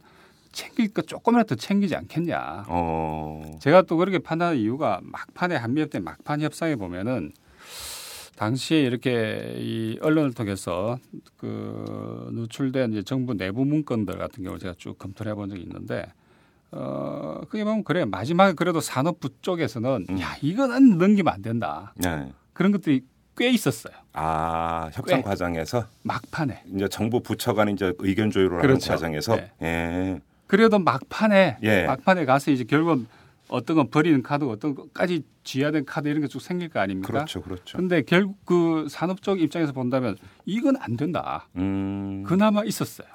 [0.51, 2.65] 챙길 거 조금이라도 더 챙기지 않겠냐.
[2.67, 3.57] 어.
[3.59, 7.31] 제가 또 그렇게 판단하는 이유가 막판에 한미협 때 막판 협상에 보면은
[8.41, 10.97] 당시에 이렇게 이 언론을 통해서
[11.37, 16.07] 그 누출된 이제 정부 내부 문건들 같은 경우 제가 쭉 검토를 해본 적이 있는데
[16.71, 20.19] 어 그게 보면 그래 마지막에 그래도 산업부 쪽에서는 음.
[20.21, 22.31] 야 이거는 넘기면 안 된다 네.
[22.53, 23.03] 그런 것들이
[23.37, 25.23] 꽤 있었어요 아 협상 꽤.
[25.23, 28.91] 과정에서 막판에 이제 정부 부처 간 이제 의견 조율을 하는 그렇죠.
[28.93, 29.51] 과정에서 네.
[29.61, 30.21] 예.
[30.51, 31.85] 그래도 막판에 예.
[31.85, 33.05] 막판에 가서 이제 결국
[33.47, 37.07] 어떤 건 버리는 카드 어떤 것까지 쥐어야 된 카드 이런 게 쭉 생길 거 아닙니까?
[37.07, 37.41] 그렇죠.
[37.41, 37.77] 그렇죠.
[37.77, 41.47] 근데 결국 그 산업 쪽 입장에서 본다면 이건 안 된다.
[41.55, 42.23] 음.
[42.27, 43.07] 그나마 있었어요.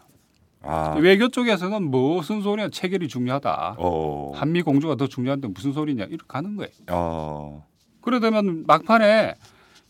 [0.63, 0.95] 아.
[0.99, 3.77] 외교 쪽에서는 무슨 소리냐 체결이 중요하다.
[3.81, 4.33] 어.
[4.35, 6.71] 한미 공조가 더 중요한데 무슨 소리냐 이렇게 가는 거예요.
[6.91, 7.67] 어.
[8.01, 9.35] 그러다면 막판에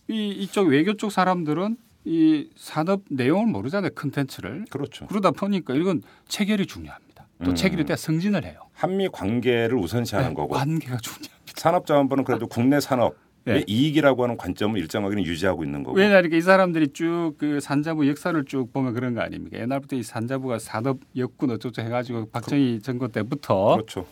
[0.08, 4.64] 이 이쪽 외교 쪽 사람들은 이 산업 내용을 모르잖아요 컨텐츠를.
[4.68, 5.06] 그렇죠.
[5.06, 7.05] 그러다 보니까 이건 체결이 중요합니다.
[7.44, 7.84] 또 음.
[7.84, 8.60] 돼 승진을 해요.
[8.72, 11.36] 한미 관계를 우선시하는 네, 거고 관계가 중요합니다.
[11.54, 13.64] 산업자원부는 그래도 국내 산업의 네.
[13.66, 15.96] 이익이라고 하는 관점을 일정하게는 유지하고 있는 거고.
[15.96, 19.58] 왜냐 하니까 이 사람들이 쭉 그 산자부 역사를 쭉 보면 그런 거 아닙니까?
[19.58, 24.06] 옛날부터 이 산자부가 산업 역군 어쩌고 해가지고 박정희 정권 때부터 그렇죠.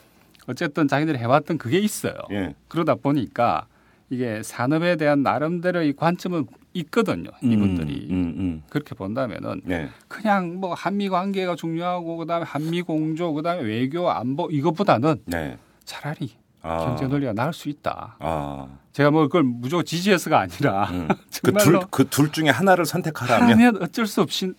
[0.47, 2.15] 어쨌든 자기들이 해왔던 그게 있어요.
[2.31, 2.55] 예.
[2.69, 3.67] 그러다 보니까
[4.15, 7.31] 이게 산업에 대한 나름대로의 관점은 있거든요.
[7.43, 9.61] 이분들이 음, 음, 그렇게 본다면은 음.
[9.65, 9.89] 네.
[10.09, 15.59] 그냥 뭐 한미 관계가 중요하고 그다음에 한미 공조 그다음에 외교 안보 이것보다는 네.
[15.85, 16.31] 차라리
[16.63, 16.79] 아.
[16.87, 18.17] 경제 논리가 나을 수 있다.
[18.21, 18.67] 아.
[18.93, 21.09] 제가 뭐 그걸 무조건 지지해서가 아니라 음.
[21.31, 24.53] 정말로 그둘 그 둘 중에 하나를 선택하라면 하면 어쩔 수 없이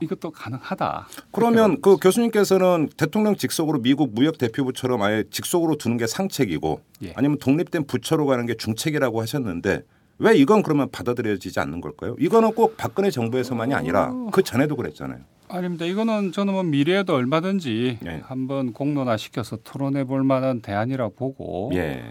[0.00, 1.08] 이것도 가능하다.
[1.32, 7.12] 그러면 그 교수님께서는 대통령 직속으로 미국 무역 대표부처럼 아예 직속으로 두는 게 상책이고 예.
[7.16, 9.82] 아니면 독립된 부처로 가는 게 중책이라고 하셨는데
[10.18, 12.16] 왜 이건 그러면 받아들여지지 않는 걸까요?
[12.18, 15.20] 이거는 꼭 박근혜 정부에서만이 아니라 그 전에도 그랬잖아요.
[15.48, 15.84] 아닙니다.
[15.84, 18.20] 이거는 저는 뭐 미래에도 얼마든지 예.
[18.24, 22.04] 한번 공론화 시켜서 토론해 볼 만한 대안이라 보고 예.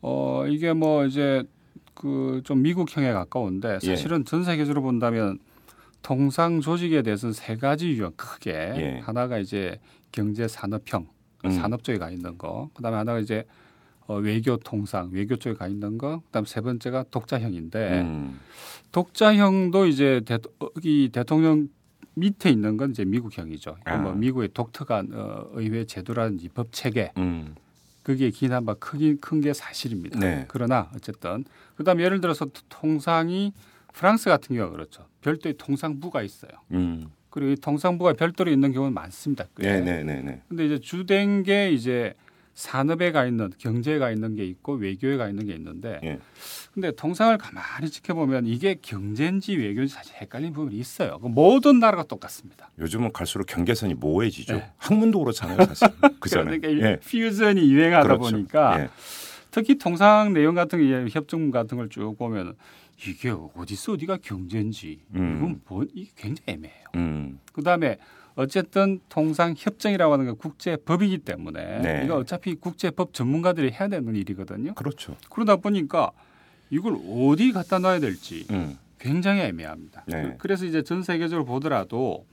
[0.00, 1.44] 어 이게 뭐 이제
[1.94, 3.86] 그 좀 미국형에 가까운데 예.
[3.86, 5.38] 사실은 전 세계적으로 본다면
[6.02, 9.00] 통상 조직에 대해서는 세 가지 유형 크게 예.
[9.04, 9.78] 하나가 이제
[10.10, 11.06] 경제 산업형
[11.44, 11.50] 음.
[11.50, 13.44] 산업 쪽에 가 있는 거 그다음에 하나가 이제
[14.06, 18.40] 어, 외교 통상 외교 쪽에 가 있는 거 그다음 세 번째가 독자형인데 음.
[18.90, 21.68] 독자형도 이제 대, 어, 이 대통령
[22.14, 23.76] 밑에 있는 건 이제 미국형이죠.
[23.84, 23.96] 아.
[23.96, 27.54] 뭐 미국의 독특한 어, 의회 제도라든지 법 체계 음.
[28.02, 30.18] 그게 기인한 바 크긴 큰 게 사실입니다.
[30.18, 30.44] 네.
[30.48, 31.44] 그러나 어쨌든
[31.76, 33.52] 그다음에 예를 들어서 통상이
[33.92, 35.06] 프랑스 같은 경우가 그렇죠.
[35.20, 36.50] 별도의 통상부가 있어요.
[36.72, 37.08] 음.
[37.30, 39.44] 그리고 이 통상부가 별도로 있는 경우는 많습니다.
[39.56, 39.80] 꽤.
[39.80, 40.42] 네, 네, 네, 네.
[40.48, 42.14] 근데 이제 주된 게 이제
[42.54, 46.18] 산업에 가 있는 경제에 가 있는 게 있고 외교에 가 있는 게 있는데 예.
[46.74, 51.18] 근데 통상을 가만히 지켜보면 이게 경제인지 외교인지 사실 헷갈리는 부분이 있어요.
[51.20, 52.70] 그 모든 나라가 똑같습니다.
[52.78, 54.54] 요즘은 갈수록 경계선이 모호해지죠.
[54.56, 54.70] 네.
[54.76, 55.88] 학문도 그렇잖아요, 사실.
[56.20, 56.60] 그잖아요.
[56.60, 56.96] 그러니까 이 예.
[57.00, 58.20] 퓨전이 유행하다 그렇죠.
[58.30, 58.88] 보니까 예.
[59.50, 62.54] 특히 통상 내용 같은 게 협정문 같은 걸 쭉 보면
[63.06, 65.36] 이게 어디서 어디가 경제인지 음.
[65.36, 66.84] 이건 뭐 이게 굉장히 애매해요.
[66.96, 67.40] 음.
[67.52, 67.98] 그다음에
[68.34, 72.02] 어쨌든 통상 협정이라고 하는 게 국제 법이기 때문에 네.
[72.04, 74.74] 이거 어차피 국제 법 전문가들이 해야 되는 일이거든요.
[74.74, 75.16] 그렇죠.
[75.30, 76.12] 그러다 보니까
[76.70, 78.78] 이걸 어디 갖다 놔야 될지 음.
[78.98, 80.04] 굉장히 애매합니다.
[80.06, 80.36] 네.
[80.38, 82.24] 그래서 이제 전 세계적으로 보더라도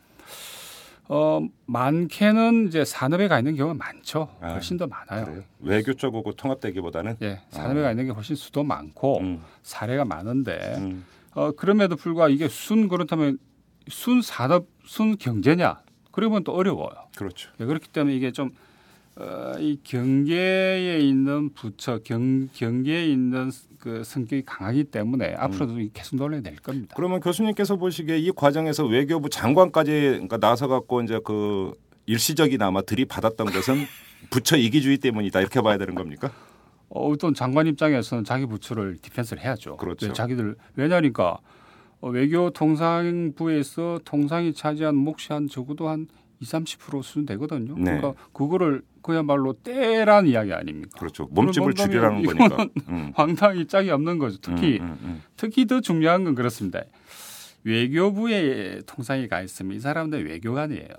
[1.12, 4.30] 어 많게는 이제 산업에 가 있는 경우가 많죠.
[4.42, 5.26] 아, 훨씬 더 많아요.
[5.26, 5.44] 그래요?
[5.60, 9.42] 외교 쪽하고 통합되기보다는 예, 산업에 가 있는 게 훨씬 수도 많고 음.
[9.64, 11.04] 사례가 많은데 음.
[11.34, 13.40] 어 그럼에도 불구하고 이게 순 그렇다면
[13.88, 15.82] 순 산업 순 경제냐?
[16.12, 16.94] 그러면 또 어려워요.
[17.18, 17.50] 그렇죠.
[17.60, 18.52] 예, 그렇기 때문에 이게 좀
[19.20, 26.56] 어, 이 경계에 있는 부처 경, 경계에 있는 그 성격이 강하기 때문에 앞으로도 계속 논의될
[26.58, 26.94] 겁니다.
[26.96, 31.74] 그러면 교수님께서 보시기에 이 과정에서 외교부 장관까지 그러니까 나서 갖고 이제 그
[32.06, 33.86] 일시적이나마 들이받았던 것은
[34.32, 36.32] 부처 이기주의 때문이다 이렇게 봐야 되는 겁니까?
[36.88, 39.76] 어, 어떤 장관 입장에서는 자기 부처를 디펜스를 해야죠.
[39.78, 40.08] 그렇죠.
[40.08, 41.40] 왜 자기들 왜냐니까
[42.00, 46.08] 어, 외교 통상부에서 통상이 차지한 몫이 한 적어도 한
[46.42, 47.76] 20, 30% 수준 되거든요.
[47.76, 47.98] 네.
[47.98, 50.98] 그러니까 그거를 그야말로 떼란 이야기 아닙니까?
[51.00, 51.28] 그렇죠.
[51.32, 52.68] 몸집을 줄이라는 거니까.
[52.90, 53.12] 음.
[53.16, 54.38] 황당히 짝이 없는 거죠.
[54.42, 55.24] 특히 음, 음, 음.
[55.36, 56.82] 특히 더 중요한 건 그렇습니다.
[57.64, 60.90] 외교부에 통상이 가 있으면 이 사람들 외교관이에요.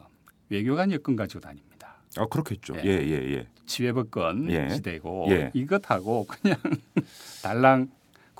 [0.50, 1.96] 외교관 여권 가지고 다닙니다.
[2.16, 2.74] 아 그렇겠죠.
[2.76, 2.82] 예.
[2.84, 3.46] 예, 예, 예.
[3.66, 4.68] 지회법권 예.
[4.68, 5.50] 시대고 예.
[5.54, 6.56] 이것하고 그냥
[7.42, 7.88] 달랑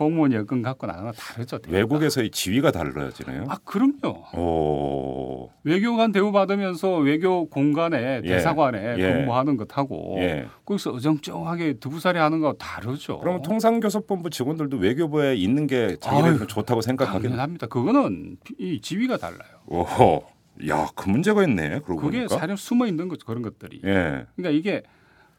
[0.00, 1.58] 공무원 여권 갖고 나가는 건 다르죠.
[1.58, 1.76] 대우가.
[1.76, 3.44] 외국에서의 지위가 달라지네요.
[3.48, 4.24] 아 그럼요.
[4.34, 5.50] 오.
[5.62, 8.26] 외교관 대우 받으면서 외교 공간에 예.
[8.26, 9.12] 대사관에 예.
[9.12, 10.46] 근무하는 것하고 예.
[10.64, 13.18] 거기서 어정쩡하게 두부살이 하는 거 다르죠.
[13.18, 17.28] 그럼 통상교섭본부 직원들도 외교부에 있는 게 자기네들은 아유, 좋다고 생각하겠네.
[17.28, 17.66] 당연합니다.
[17.66, 19.60] 그거는 이 지위가 달라요.
[19.66, 20.24] 오호.
[20.68, 21.80] 야, 그 문제가 있네.
[21.84, 22.38] 그러고 그게 보니까.
[22.38, 23.26] 사실 숨어 있는 거죠.
[23.26, 23.82] 그런 것들이.
[23.84, 24.24] 예.
[24.34, 24.82] 그러니까 이게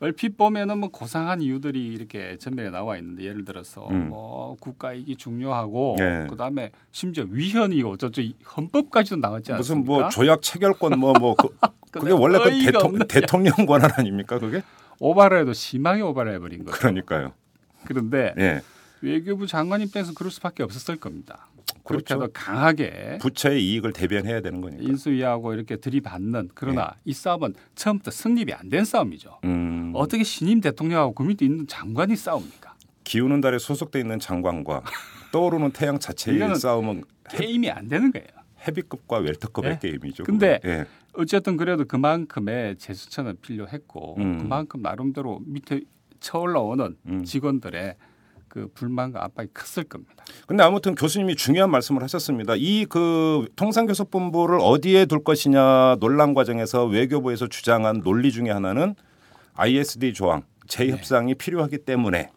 [0.02, 4.10] 얼핏 보면은 뭐 고상한 이유들이 이렇게 전면에 나와 있는데 예를 들어서 음.
[4.10, 6.26] 뭐 국가 이익이 중요하고 예.
[6.28, 8.24] 그다음에 심지어 위헌이 어쩌죠
[8.58, 9.58] 헌법까지도 나왔지 않습니까?
[9.58, 11.50] 무슨 뭐 조약 체결권 뭐뭐 그,
[11.92, 12.98] 그게 원래 그 대통.
[13.08, 14.64] 대통령 권한 아닙니까 그게?
[15.00, 16.78] 오바를 해도 심하게 오바를 해버린 거죠.
[16.80, 17.34] 그러니까요.
[17.86, 18.62] 그런데 예.
[19.02, 21.48] 외교부 장관 입장에서 그럴 수밖에 없었을 겁니다.
[21.84, 22.28] 그렇게 그렇죠.
[22.28, 24.84] 더 강하게 부처의 이익을 대변해야 되는 거니까.
[24.84, 29.40] 인수위하고 이렇게 들이받는 그러나 이 싸움은 처음부터 성립이 안 된 싸움이죠.
[29.44, 29.48] 예.
[29.48, 29.92] 음.
[29.96, 32.76] 어떻게 신임 대통령하고 그 밑에 있는 장관이 싸웁니까?
[33.04, 34.84] 기우는 달에 소속돼 있는 장관과
[35.34, 38.28] 떠오르는 태양 자체의 싸움은 게임이 안 되는 거예요.
[38.68, 39.80] 헤비급과 웰터급의 예?
[39.82, 40.24] 게임이죠.
[40.24, 40.60] 근데.
[40.66, 40.86] 예.
[41.14, 44.38] 어쨌든 그래도 그만큼의 제스처는 필요했고 음.
[44.38, 45.82] 그만큼 나름대로 밑에
[46.22, 47.24] 쳐올라오는 음.
[47.26, 47.96] 직원들의
[48.52, 50.26] 그 불만과 압박이 컸을 겁니다.
[50.46, 52.54] 근데 아무튼 교수님이 중요한 말씀을 하셨습니다.
[52.58, 58.96] 이 그 통상교섭본부를 어디에 둘 것이냐 논란 과정에서 외교부에서 주장한 논리 중에 하나는
[59.54, 62.30] ISD 조항 재협상이 필요하기 때문에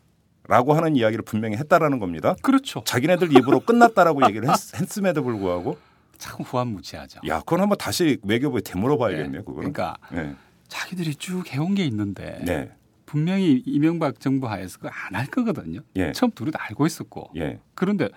[0.46, 2.36] 라고 하는 이야기를 분명히 했다라는 겁니다.
[2.42, 2.84] 그렇죠.
[2.84, 5.76] 자기네들 입으로 끝났다라고 얘기를 했, 했음에도 불구하고
[6.18, 7.22] 참 후한무치하죠.
[7.26, 9.40] 야 그건 한번 다시 외교부에 되물어봐야겠네요.
[9.40, 9.44] 네.
[9.44, 9.72] 그거는.
[9.72, 10.36] 그러니까 네.
[10.68, 12.70] 자기들이 쭉 해온 게 있는데 네.
[13.06, 15.80] 분명히 이명박 정부 하에서 그거 안할 거거든요.
[15.96, 16.12] 예.
[16.12, 17.60] 처음 둘이 다 알고 있었고 예.
[17.74, 18.08] 그런데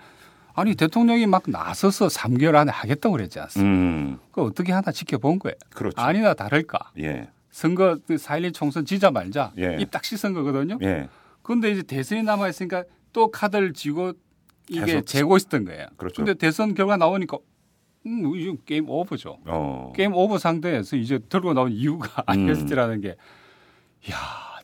[0.54, 3.70] 아니 대통령이 막 나서서 3개월 안에 하겠다고 그랬지 않습니까?
[3.70, 4.18] 음.
[4.32, 5.54] 그 어떻게 하나 지켜본 거예요.
[5.70, 6.00] 그렇죠.
[6.00, 6.92] 아니나 다를까?
[6.98, 7.28] 예.
[7.50, 9.76] 선거 그4.11 총선 지자 말자 예.
[9.80, 10.78] 입딱 씻은 거거든요.
[10.82, 11.08] 예.
[11.42, 14.12] 그런데 이제 대선이 남아 있으니까 또 카드를 쥐고
[14.68, 15.86] 이게 재고 있었던 거예요.
[15.96, 16.16] 그렇죠.
[16.16, 17.38] 근데 대선 결과 나오니까
[18.06, 19.38] 음, 게임 오버죠.
[19.46, 19.92] 어.
[19.94, 22.48] 게임 오버 상태에서 이제 들고 나온 이유가 음.
[22.48, 23.10] IST라는 게,
[24.10, 24.16] 야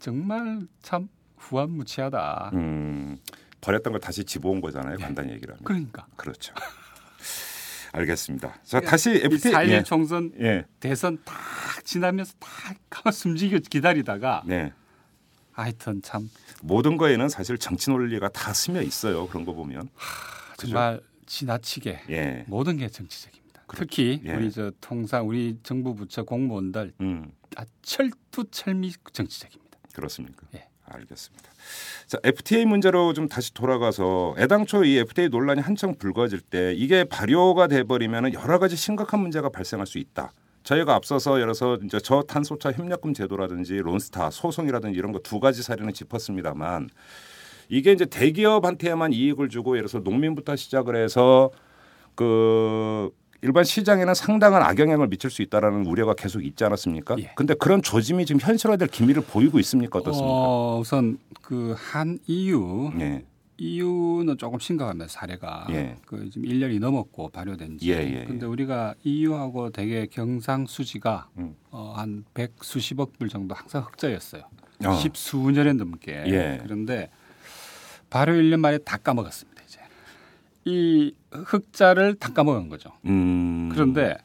[0.04, 2.50] 정말 참 후한무치하다.
[2.52, 3.16] 음.
[3.62, 4.98] 버렸던 걸 다시 집어온 거잖아요.
[4.98, 5.02] 네.
[5.02, 5.64] 간단히 얘기를 하면.
[5.64, 6.52] 그러니까 그렇죠.
[7.92, 8.60] 알겠습니다.
[8.64, 9.82] 자 다시 FTA 4.1 예.
[9.82, 10.66] 총선 예.
[10.78, 11.34] 대선 딱
[11.84, 14.74] 지나면서 딱 가만 숨지게 기다리다가 네.
[15.52, 16.28] 하여튼 참
[16.60, 19.26] 모든 거에는 사실 정치 논리가 다 스며 있어요.
[19.28, 19.88] 그런 거 보면.
[20.58, 20.72] 그죠?
[20.72, 22.44] 정말 지나치게 예.
[22.46, 23.62] 모든 게 정치적입니다.
[23.68, 24.34] 특히 예.
[24.34, 27.32] 우리 저 통상 우리 정부 부처 공무원들 음.
[27.56, 29.63] 아, 철두철미 정치적입니다.
[29.94, 30.46] 그렇습니까?
[30.54, 30.66] 예.
[30.86, 31.50] 알겠습니다.
[32.06, 37.68] 자, FTA 문제로 좀 다시 돌아가서 애당초 이 FTA 논란이 한창 불거질 때 이게 발효가
[37.68, 40.32] 돼 버리면 여러 가지 심각한 문제가 발생할 수 있다.
[40.62, 46.90] 저희가 앞서서 열어서 이제 저탄소차 협력금 제도라든지 론스타 소송이라든지 이런 거 두 가지 사례는 짚었습니다만
[47.70, 51.50] 이게 이제 대기업한테만 이익을 주고 예를 들어서 농민부터 시작을 해서
[52.14, 53.10] 그
[53.42, 57.16] 일반 시장에는 상당한 악영향을 미칠 수 있다라는 우려가 계속 있지 않았습니까?
[57.18, 57.32] 예.
[57.36, 59.98] 근데 그런 조짐이 지금 현실화될 기미를 보이고 있습니까?
[59.98, 60.26] 어떻습니까?
[60.32, 63.24] 어, 우선 그 한 EU 예.
[63.56, 65.96] EU는 조금 심각합니다 사례가 예.
[66.06, 67.90] 그 지금 1년이 넘었고 발효된 지.
[67.92, 68.24] 예, 예, 예.
[68.24, 71.54] 근데 우리가 EU하고 되게 경상 수지가 음.
[71.70, 74.42] 어, 한 백수십억 불 정도 항상 흑자였어요.
[74.86, 74.92] 어.
[74.94, 76.24] 십수년에 넘게.
[76.26, 76.58] 예.
[76.62, 77.10] 그런데
[78.10, 79.53] 발효 1년 만에 다 까먹었습니다
[80.64, 82.90] 이 흑자를 닦아먹은 거죠.
[83.06, 83.68] 음.
[83.72, 84.16] 그런데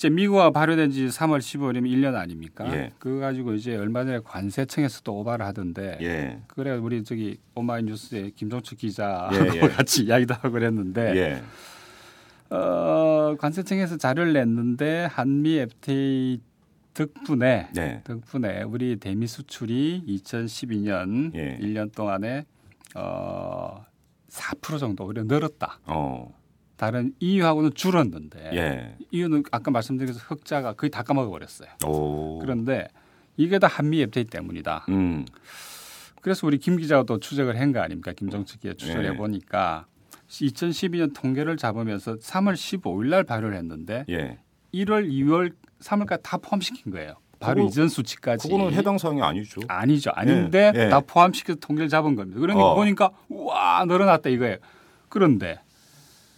[0.00, 2.64] 이제 미국화 발효된 지 3월 15일이면 1년 아닙니까?
[2.72, 2.90] 예.
[2.98, 6.40] 그거 가지고 이제 얼마 전에 관세청에서도 오바를 하던데 예.
[6.46, 9.68] 그래 우리 저기 오마이뉴스의 김종철 기자하고 예, 예.
[9.68, 12.54] 같이 이야기도 하고 그랬는데 예.
[12.54, 16.40] 어, 관세청에서 자료를 냈는데 한미 FTA
[16.94, 18.00] 덕분에 네.
[18.04, 21.58] 덕분에 우리 대미 수출이 2012년 예.
[21.60, 22.46] 1년 동안에
[22.94, 23.84] 어,
[24.30, 25.80] 4% 정도 오히려 늘었다.
[25.86, 26.34] 어.
[26.76, 28.96] 다른 EU하고는 줄었는데 예.
[29.10, 31.68] EU는 아까 말씀드린 흑자가 거의 다 까먹어 버렸어요.
[31.86, 32.38] 오.
[32.38, 32.88] 그런데
[33.36, 34.86] 이게 다 한미 FTA 때문이다.
[34.88, 35.26] 음.
[36.22, 38.12] 그래서 우리 김 기자가 또 추적을 한 거 아닙니까?
[38.12, 39.08] 김정치 기자 추적을 예.
[39.10, 39.86] 해보니까
[40.28, 44.38] 2012년 통계를 잡으면서 3월 15일 날 발효를 했는데 예.
[44.72, 47.14] 1월, 2월, 3월까지 다 포함시킨 거예요.
[47.40, 48.46] 바로 이전 수치까지.
[48.48, 49.62] 그거는 해당 사항이 아니죠.
[49.66, 50.10] 아니죠.
[50.14, 50.88] 아닌데 예, 예.
[50.88, 52.38] 다 포함시켜서 통계를 잡은 겁니다.
[52.38, 52.74] 그러니까 어.
[52.74, 54.58] 보니까 와 늘어났다 이거예요.
[55.08, 55.58] 그런데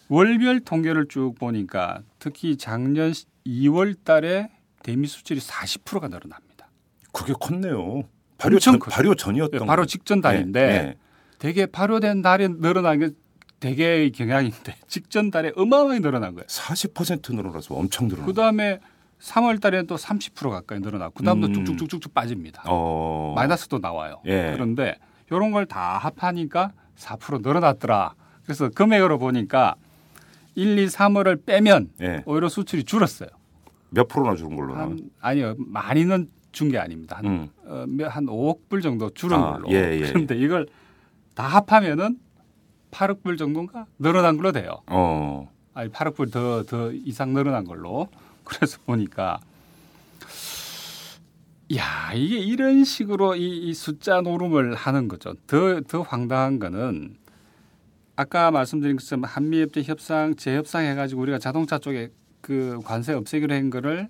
[0.09, 3.13] 월별 통계를 쭉 보니까 특히 작년
[3.47, 4.49] 2월 달에
[4.83, 6.69] 대미 수출이 40%가 늘어납니다.
[7.13, 8.05] 그게 컸네요.
[8.39, 8.95] 발효 전, 컸죠.
[8.95, 9.87] 발효 전이었던 바로 거.
[9.87, 10.97] 직전 달인데 예,
[11.39, 13.11] 되게 발효된 달에 늘어난 게
[13.59, 16.47] 대개의 경향인데 직전 달에 어마어마하게 늘어난 거예요.
[16.47, 18.25] 40% 늘어나서 엄청 늘어나.
[18.27, 18.81] 그 다음에
[19.23, 21.65] 3월 달에는 또 30% 가까이 늘어나고 그 다음도 음.
[21.65, 22.63] 쭉쭉쭉쭉 빠집니다.
[22.67, 23.33] 어.
[23.37, 24.21] 마이너스도 나와요.
[24.27, 24.51] 예.
[24.53, 24.97] 그런데
[25.31, 28.15] 이런 걸 다 합하니까 4% 늘어났더라.
[28.45, 29.77] 그래서 금액으로 보니까
[30.57, 32.23] 1, 2, 3월을 빼면 예.
[32.27, 33.29] 오히려 수출이 줄었어요.
[33.91, 34.83] 몇 프로나 줄은 걸로 나.
[34.83, 37.17] 한 아니요 많이는 준 게 아닙니다.
[37.17, 37.49] 한, 음.
[37.65, 39.71] 어, 몇- 한 5억 불 정도 줄은 아, 걸로.
[39.71, 40.07] 예, 예.
[40.13, 40.67] 그런데 이걸
[41.35, 42.19] 다 합하면은
[42.91, 44.83] 8억 불 정도인가 늘어난 걸로 돼요.
[44.89, 45.49] 어.
[45.73, 48.09] 아니 8억 불더더 이상 늘어난 걸로.
[48.53, 49.41] 그래서 보니까
[51.77, 55.35] 야 이게 이런 식으로 이, 이 숫자 노름을 하는 거죠.
[55.47, 57.17] 더 더 황당한 거는
[58.17, 62.11] 아까 말씀드린 것처럼 한미협대 협상 재협상 해가지고 우리가 자동차 쪽에
[62.43, 64.09] 그 관세 없애기로 한 거를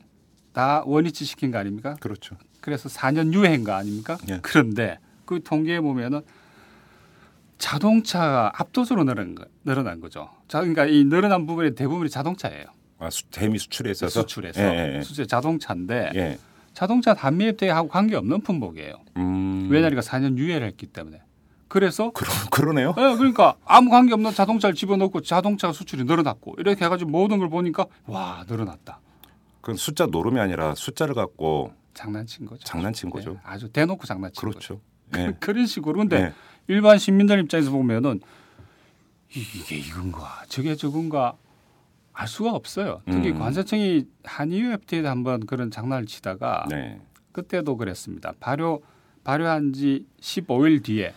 [0.53, 1.97] 다 원위치 시킨 거 아닙니까?
[2.01, 2.37] 그렇죠.
[2.61, 4.19] 그래서 4년 유예한 거 아닙니까?
[4.29, 4.41] 예.
[4.43, 6.23] 그런데 그 통계에 보면은
[7.59, 10.29] 자동차가 압도적으로 늘어난, 거, 늘어난 거죠.
[10.49, 12.65] 자, 그러니까 이 늘어난 부분의 대부분이 자동차예요.
[13.03, 16.19] 아, 수, 대미 수출에 있어서 수출에서 예, 예, 수출 자동차인데 예.
[16.21, 16.39] 예.
[16.73, 18.95] 자동차 한미 FTA하고 관계 없는 품목이에요.
[19.17, 19.69] 음.
[19.71, 21.21] 왜냐니까 4년 유예를 했기 때문에.
[21.67, 22.91] 그래서 그러, 그러네요.
[22.97, 27.87] 예, 그러니까 아무 관계 없는 자동차를 집어넣고 자동차 수출이 늘어났고 이렇게 해가지고 모든 걸 보니까
[28.07, 29.01] 와 늘어났다.
[29.61, 32.63] 그건 숫자 노름이 아니라 숫자를 갖고 장난친 거죠.
[32.65, 33.33] 장난친 거죠.
[33.33, 34.49] 예, 아주 대놓고 장난친 거죠.
[34.51, 34.81] 그렇죠.
[35.17, 35.35] 예.
[35.41, 36.33] 그런 식으로 근데 예.
[36.69, 38.21] 일반 시민들 입장에서 보면은
[39.35, 41.35] 이- 이게 이건가 저게 저건가
[42.13, 43.01] 알 수가 없어요.
[43.11, 43.39] 특히 음.
[43.39, 47.01] 관세청이 한EU FTA에 한번 그런 장난을 치다가 네.
[47.33, 48.33] 그때도 그랬습니다.
[48.39, 48.83] 발효
[49.25, 51.15] 발효한 지 15일 뒤에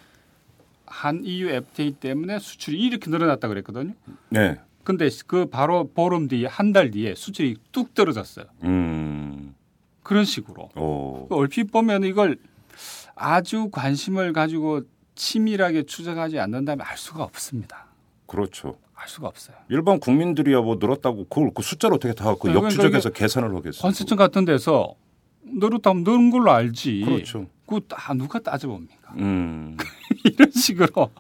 [0.86, 3.94] 한 EU FTA 때문에 수출이 이렇게 늘어났다 그랬거든요.
[4.30, 4.60] 네.
[4.84, 8.46] 근데 그 바로 보름 뒤에 한 달 뒤에 수출이 뚝 떨어졌어요.
[8.64, 9.56] 음.
[10.04, 10.70] 그런 식으로.
[10.78, 11.28] 오.
[11.32, 12.38] 얼핏 보면 이걸
[13.16, 14.82] 아주 관심을 가지고
[15.16, 17.85] 치밀하게 추적하지 않는다면 알 수가 없습니다.
[18.28, 18.78] 그렇죠.
[18.96, 19.56] 알 수가 없어요.
[19.70, 23.82] 일반 국민들이야 뭐 늘었다고 그걸 그 숫자로 어떻게 다그 네, 그러니까 역추적해서 계산을 하겠어요.
[23.82, 24.96] 관세청 같은 데서
[25.44, 27.02] 늘었다면 늘은 걸로 알지.
[27.06, 27.48] 그렇죠.
[27.66, 29.14] 그거 다 누가 따져봅니까?
[29.18, 29.78] 음.
[30.24, 31.12] 이런 식으로.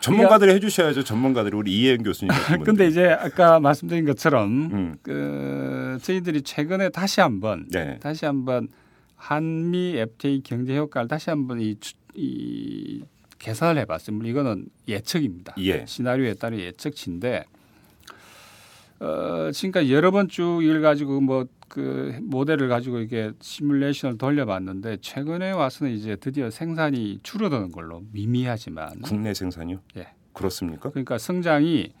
[0.00, 1.02] 전문가들이 해주셔야죠.
[1.02, 2.28] 전문가들이 우리 이혜영 교수님.
[2.32, 2.64] 같은 분들.
[2.64, 4.96] 근데 이제 아까 말씀드린 것처럼 음.
[5.02, 7.98] 그 저희들이 최근에 다시 한번 네.
[8.00, 8.68] 다시 한번
[9.16, 13.02] 한미 FTA 경제 효과를 다시 한번 이, 추- 이
[13.38, 13.86] 계산을.
[14.12, 15.54] 물론 이거는 예측입니다.
[15.58, 15.84] 예.
[15.86, 17.44] 시나리오에 따른 예측치인데
[19.00, 25.52] 어, 지금까지 여러 번 쭉 이걸 가지고 뭐 그 모델을 가지고 이게 시뮬레이션을 돌려봤는데 최근에
[25.52, 29.80] 와서는 이제 드디어 생산이 줄어드는 걸로 미미하지만 국내 생산이요?
[29.98, 30.08] 예.
[30.32, 30.90] 그렇습니까?
[30.90, 31.92] 그러니까 성장이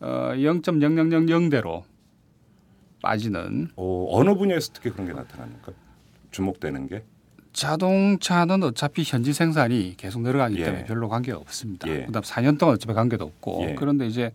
[0.00, 1.82] 어 0.0000대로
[3.02, 5.72] 빠지는 어, 어느 분야에서 특히 그런 게 나타납니까?
[6.30, 7.04] 주목되는 게?
[7.54, 10.64] 자동차는 어차피 현지 생산이 계속 늘어가기 예.
[10.64, 11.88] 때문에 별로 관계가 없습니다.
[11.88, 12.04] 예.
[12.04, 13.74] 그다음 4년 동안 어차피 관계도 없고 예.
[13.76, 14.32] 그런데 이제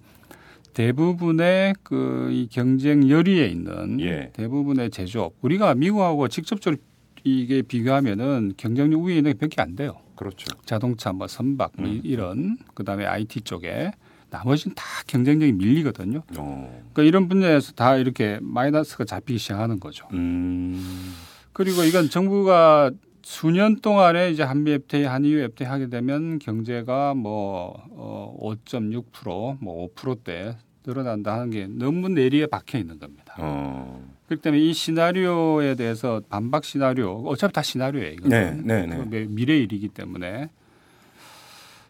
[0.73, 4.29] 대부분의 그 이 경쟁 열의에 있는 예.
[4.33, 6.79] 대부분의 제조업 우리가 미국하고 직접적으로
[7.23, 9.97] 이게 비교하면은 경쟁력 우위에 있는 게몇개안 돼요.
[10.15, 10.47] 그렇죠.
[10.65, 12.01] 자동차 뭐 선박 뭐 음.
[12.03, 13.91] 이런 그다음에 IT 쪽에
[14.29, 16.23] 나머지는 다 경쟁력이 밀리거든요.
[16.37, 16.83] 어.
[16.93, 20.07] 그러니까 이런 분야에서 다 이렇게 마이너스가 잡히기 시작하는 거죠.
[20.13, 21.13] 음.
[21.51, 22.91] 그리고 이건 정부가
[23.21, 30.55] 수년 동안에 이제 한미 FTA, 한EU FTA 하게 되면 경제가 뭐 어, 5.6%, 뭐 5%대
[30.85, 33.35] 늘어난다 하는 게 너무 내리에 박혀 있는 겁니다.
[33.37, 34.03] 어.
[34.27, 38.11] 그렇기 때문에 이 시나리오에 대해서 반박 시나리오 어차피 다 시나리오예요.
[38.13, 38.63] 이거는.
[38.65, 39.25] 네, 네, 네.
[39.27, 40.49] 미래 일이기 때문에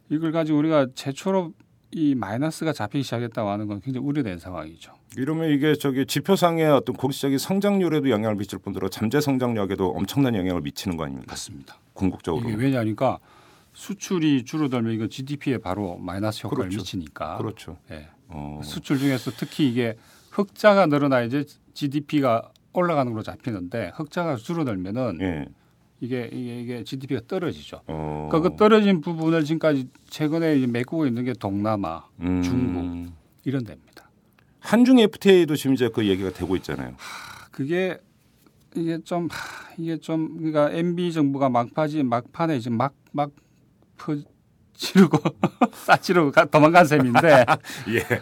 [0.10, 1.54] 이걸 가지고 우리가 최초로
[1.92, 4.94] 이 마이너스가 잡히기 시작했다고 하는 건 굉장히 우려된 상황이죠.
[5.18, 10.98] 이러면 이게 저기 지표상의 어떤 공시적인 성장률에도 영향을 미칠 뿐더러 잠재 성장력에도 엄청난 영향을 미치는
[10.98, 11.32] 거 아닙니까?
[11.32, 11.78] 맞습니다.
[11.94, 12.48] 궁극적으로.
[12.48, 13.20] 이게 왜냐니까
[13.74, 16.78] 수출이 줄어들면 이거 GDP에 바로 마이너스 효과를 그렇죠.
[16.78, 17.38] 미치니까.
[17.38, 17.78] 그렇죠.
[17.92, 18.08] 예.
[18.28, 18.62] 어.
[18.64, 19.98] 수출 중에서 특히 이게
[20.32, 25.46] 흑자가 늘어나 이제 GDP가 올라가는 걸로 잡히는데 흑자가 줄어들면은 예.
[26.02, 27.82] 이게 이게 이게 GDP가 떨어지죠.
[27.88, 28.28] 어.
[28.32, 32.42] 그러니까 그 떨어진 부분을 지금까지 최근에 이제 메꾸고 있는 게 동남아, 음.
[32.42, 33.12] 중국
[33.44, 34.10] 이런 데입니다.
[34.62, 36.96] 한중 FTA도 지금 이제 그 얘기가 되고 있잖아요.
[37.52, 37.98] 그게
[38.76, 43.32] 이게 좀 하, 이게 좀 그러니까 MB 정부가 막파지 막판에 이제 막막
[43.98, 45.18] 퍼지르고
[45.74, 47.46] 싸지르고 가- 도망간 셈인데
[47.90, 48.22] 예.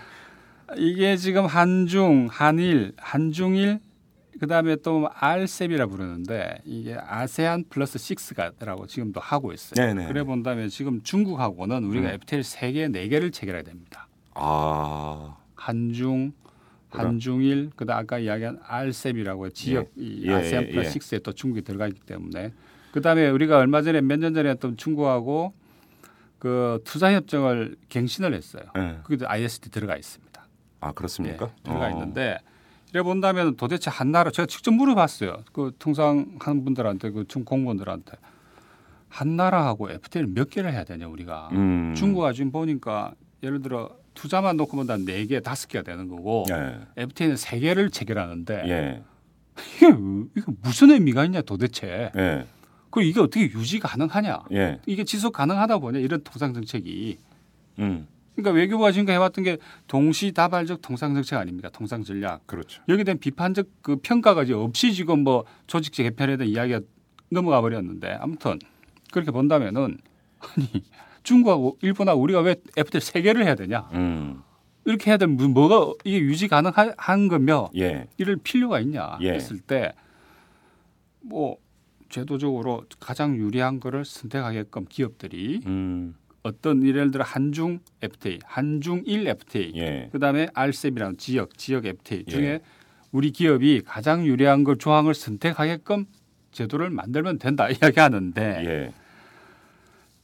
[0.78, 3.80] 이게 지금 한중, 한일, 한중일
[4.40, 9.76] 그다음에 또 RCEP이라 부르는데 이게 아세안 플러스 6가라고 지금도 하고 있어요.
[9.86, 10.08] 네네.
[10.08, 12.14] 그래 본다면 지금 중국하고는 우리가 음.
[12.16, 14.08] FTA 3개, 4개를 체결해야 됩니다.
[14.36, 15.36] 아.
[15.56, 16.34] 한중,
[16.90, 17.06] 그럼.
[17.08, 21.00] 한중일, 그다음 아까 이야기한 RCEP이라고 지역 이 예, 아세안 예, 플러스 예.
[21.18, 22.54] 6에 또 중국이 들어가 있기 때문에
[22.92, 25.54] 그다음에 우리가 얼마 전에 몇 년 전에 했던 중국하고
[26.40, 28.64] 그 투자 협정을 갱신을 했어요.
[28.78, 29.00] 예.
[29.04, 30.28] 그게도 ISD 들어가 있습니다.
[30.80, 31.48] 아 그렇습니까?
[31.58, 31.90] 예, 들어가 어.
[31.92, 32.38] 있는데
[32.98, 35.44] 이래 본다면 도대체 한 나라 제가 직접 물어봤어요.
[35.54, 38.14] 그 통상 하는 분들한테 그중 공무원들한테
[39.08, 41.94] 한 나라하고 FTA를 몇 개를 해야 되냐 우리가 음.
[41.96, 46.80] 중국가 지금 보니까 예를 들어 투자만 놓고 보면 네 개, 다섯 개가 되는 거고 예.
[46.98, 49.04] FTA는 세 개를 체결하는데 예.
[49.78, 49.96] 이게,
[50.36, 52.48] 이게 무슨 의미가 있냐 도대체 예.
[52.90, 54.80] 그리고 이게 어떻게 유지 가능하냐 예.
[54.88, 57.20] 이게 지속 가능하다 보냐 이런 통상 정책이
[57.78, 58.08] 음.
[58.38, 59.58] 그러니까 외교부가 지금까지 해왔던 게
[59.88, 62.84] 동시다발적 통상 정책 아닙니까 통상 전략 그렇죠.
[62.88, 66.82] 여기에 대한 비판적 그 평가가 이제 없이 지금 뭐 조직적 개편에 대한 이야기가
[67.32, 68.60] 넘어가 버렸는데 아무튼
[69.12, 69.98] 그렇게 본다면은
[70.40, 70.84] 아니
[71.24, 74.44] 중국하고 일본하고 우리가 왜 FTA 세 개를 해야 되냐 음.
[74.86, 78.08] 이렇게 해야 되면 뭐- 뭐가 이게 유지 가능한 거며 예.
[78.18, 79.32] 이럴 필요가 있냐 예.
[79.34, 79.94] 했을 때
[81.22, 81.58] 뭐
[82.10, 86.16] 제도적으로 가장 유리한 거를 선택하게끔 기업들이 음.
[86.48, 90.10] 어떤 예를 들어 한중 FTA, 한중일 FTA, 예.
[90.12, 92.60] 그다음에 RCEP이라는 지역 지역 FTA 중에 예.
[93.12, 96.06] 우리 기업이 가장 유리한 걸 조항을 선택하게끔
[96.52, 98.94] 제도를 만들면 된다 이야기하는데 예.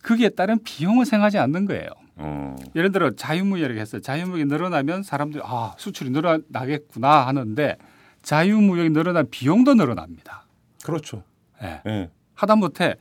[0.01, 1.87] 거기에 따른 비용을 생각하지 않는 거예요.
[2.15, 2.55] 어.
[2.75, 4.01] 예를 들어 자유무역이라고 했어요.
[4.01, 7.77] 자유무역이 늘어나면 사람들이 아 수출이 늘어나겠구나 하는데
[8.21, 10.45] 자유무역이 늘어나면 비용도 늘어납니다.
[10.83, 11.23] 그렇죠.
[11.61, 11.81] 예.
[11.87, 12.09] 예.
[12.35, 12.95] 하다못해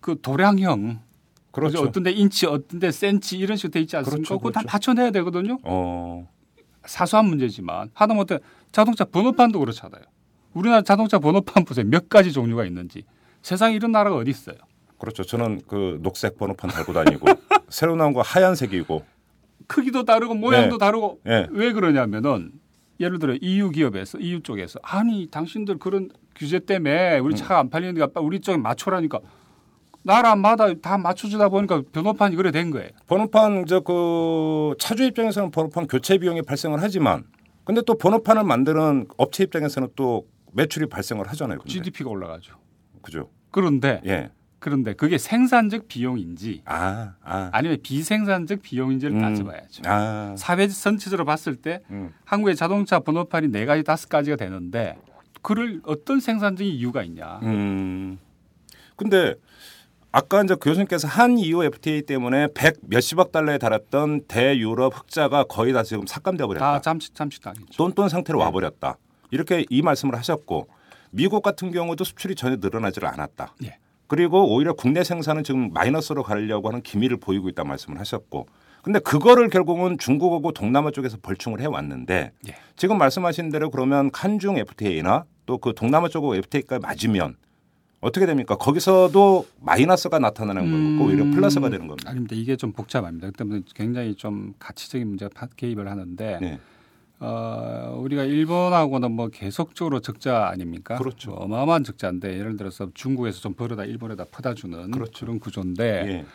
[0.00, 1.05] 그 도량형
[1.56, 1.80] 그렇죠.
[1.80, 4.16] 어떤 데 인치 어떤 데 센치 이런 식으로 돼 있지 않습니까?
[4.16, 4.72] 그렇죠, 그거 다 그렇죠.
[4.72, 5.58] 맞춰내야 되거든요.
[5.62, 6.28] 어.
[6.84, 8.40] 사소한 문제지만 하다못해
[8.72, 10.02] 자동차 번호판도 그렇잖아요.
[10.52, 11.86] 우리나라 자동차 번호판 보세요.
[11.86, 13.04] 몇 가지 종류가 있는지.
[13.40, 14.56] 세상에 이런 나라가 어디 있어요?
[14.98, 15.24] 그렇죠.
[15.24, 17.26] 저는 그 녹색 번호판 달고 다니고
[17.70, 19.04] 새로 나온 거 하얀색이고.
[19.66, 20.78] 크기도 다르고 모양도 네.
[20.78, 21.46] 다르고 예.
[21.50, 22.52] 왜 그러냐면은
[23.00, 28.20] 예를 들어 EU 기업에서 EU 쪽에서 아니 당신들 그런 규제 때문에 우리 차가 안 팔리니까
[28.20, 29.20] 우리 쪽에 맞춰라니까
[30.06, 32.88] 나라마다 다 맞춰주다 보니까 번호판이 그래 된 거예요.
[33.06, 37.24] 번호판 저 그 차주 입장에서는 번호판 교체 비용이 발생을 하지만
[37.64, 41.58] 근데 또 번호판을 만드는 업체 입장에서는 또 매출이 발생을 하잖아요.
[41.58, 41.70] 근데.
[41.72, 42.54] GDP가 올라가죠.
[43.02, 43.30] 그죠?
[43.50, 44.30] 그런데 예.
[44.58, 47.50] 그런데 그게 생산적 비용인지 아, 아.
[47.52, 49.20] 아니면 비생산적 비용인지를 음.
[49.20, 49.82] 따져봐야죠.
[49.86, 50.34] 아.
[50.38, 52.12] 사회 전체적으로 봤을 때 음.
[52.24, 54.96] 한국의 자동차 번호판이 네 가지 다섯 가지가 되는데
[55.42, 57.38] 그를 어떤 생산적인 이유가 있냐?
[57.42, 58.18] 음.
[58.96, 59.34] 근데
[60.16, 65.82] 아까 이제 교수님께서 한 EU FTA 때문에 100 몇십억 달러에 달했던 대유럽 흑자가 거의 다
[65.82, 66.72] 지금 삭감돼 버렸다.
[66.72, 67.76] 다 잠시 잠시 당했죠.
[67.76, 68.96] 똔똔 상태로 와 버렸다.
[69.30, 70.68] 이렇게 이 말씀을 하셨고
[71.10, 73.56] 미국 같은 경우도 수출이 전혀 늘어나지를 않았다.
[73.64, 73.76] 예.
[74.06, 78.46] 그리고 오히려 국내 생산은 지금 마이너스로 가려고 하는 기미를 보이고 있다 말씀을 하셨고
[78.80, 82.54] 근데 그거를 결국은 중국하고 동남아 쪽에서 벌충을 해왔는데 예.
[82.76, 87.36] 지금 말씀하신 대로 그러면 한중 FTA나 또 그 동남아 쪽하고 FTA가 맞으면
[88.00, 88.56] 어떻게 됩니까?
[88.56, 92.10] 거기서도 마이너스가 나타나는 거고 오히려 플러스가 되는 겁니다.
[92.10, 92.36] 아닙니다.
[92.36, 93.28] 이게 좀 복잡합니다.
[93.28, 96.58] 그 때문에 굉장히 좀 가치적인 문제가 파- 개입을 하는데 네.
[97.18, 100.96] 어, 우리가 일본하고는 뭐 계속적으로 적자 아닙니까?
[100.96, 101.30] 그렇죠.
[101.30, 105.24] 뭐 어마어마한 적자인데 예를 들어서 중국에서 좀 벌어다 일본에다 퍼다 주는 그렇죠.
[105.24, 106.26] 런 구조인데 예.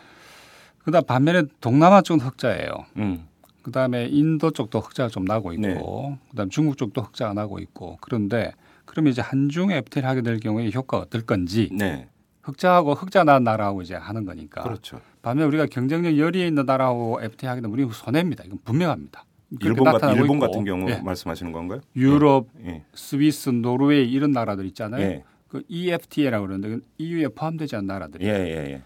[0.84, 2.70] 그다음 반면에 동남아 쪽은 흑자예요.
[2.96, 3.24] 음.
[3.62, 6.18] 그다음에 인도 쪽도 흑자가 좀 나고 있고 네.
[6.30, 8.52] 그다음 중국 쪽도 흑자가 나고 있고 그런데
[8.92, 12.10] 그러면 이제 한중 FTA를 하게 될 경우에 효과가 어떨 건지 네.
[12.42, 15.00] 흑자하고 흑자 난 나라하고 이제 하는 거니까 그렇죠.
[15.22, 18.44] 반면 우리가 경쟁력 열의에 있는 나라하고 FTA 하게 되면 우리는 손해입니다.
[18.44, 19.24] 이건 분명합니다.
[19.62, 20.38] 일본, 같, 일본.
[20.38, 20.96] 같은 경우 예.
[21.00, 21.80] 말씀하시는 건가요?
[21.96, 22.84] 유럽, 예.
[22.92, 25.00] 스위스, 노르웨이 이런 나라들 있잖아요.
[25.00, 25.24] 예.
[25.48, 28.82] 그 EFTA라고 그러는데 EU에 포함되지 않은 나라들이 예, 예, 예.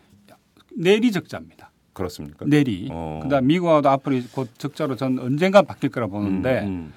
[0.77, 1.73] 내리 적자입니다.
[1.95, 2.45] 그렇습니까?
[2.47, 2.89] 내리.
[2.93, 3.21] 어.
[3.25, 6.93] 그다음 미국하고도 앞으로 곧 적자로 전 언젠가 바뀔 거라 보는데 음, 음.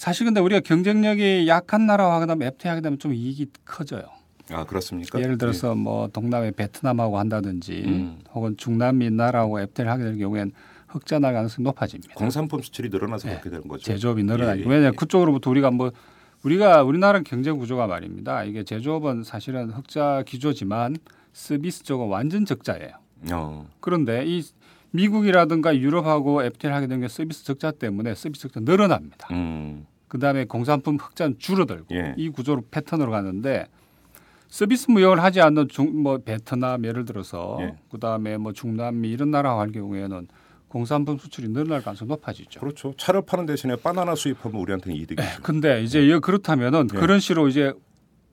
[0.00, 4.04] 사실 근데 우리가 경쟁력이 약한 나라와 그다음 FTA 하게 되면 좀 이익이 커져요.
[4.50, 5.20] 아 그렇습니까?
[5.20, 8.18] 예를 들어서 뭐 동남아 베트남하고 한다든지 음.
[8.32, 10.52] 혹은 중남미 나라하고 FTA를 하게 될 경우에는
[10.88, 12.14] 흑자 날 가능성이 높아집니다.
[12.14, 12.14] 예.
[12.14, 13.34] 공산품 수출이 늘어나서 네.
[13.34, 13.82] 그렇게 되는 거죠.
[13.82, 14.96] 제조업이 늘어나니까 예, 예, 왜냐하면 예.
[14.96, 15.92] 그쪽으로부터 우리가 뭐
[16.44, 18.44] 우리가 우리나라 경제 구조가 말입니다.
[18.44, 20.96] 이게 제조업은 사실은 흑자 기조지만
[21.34, 22.92] 서비스 쪽은 완전 적자예요.
[23.32, 23.68] 어.
[23.80, 24.42] 그런데 이
[24.92, 29.28] 미국이라든가 유럽하고 FTA를 하게 된 게 서비스 적자 때문에 서비스 적자 늘어납니다.
[29.32, 29.86] 음.
[30.08, 32.14] 그다음에 공산품 흑자는 줄어들고 예.
[32.16, 33.66] 이 구조로 패턴으로 가는데
[34.48, 37.76] 서비스 무역을 하지 않는 중, 뭐 베트남 예를 들어서 예.
[37.92, 40.26] 그다음에 뭐 중남미 이런 나라 할 경우에는
[40.66, 42.58] 공산품 수출이 늘어날 가능성이 높아지죠.
[42.60, 42.92] 그렇죠.
[42.96, 45.42] 차를 파는 대신에 바나나 수입하면 우리한테는 이득이죠.
[45.42, 46.98] 근데 이제 이 그렇다면은 예.
[46.98, 47.72] 그런 식으로 이제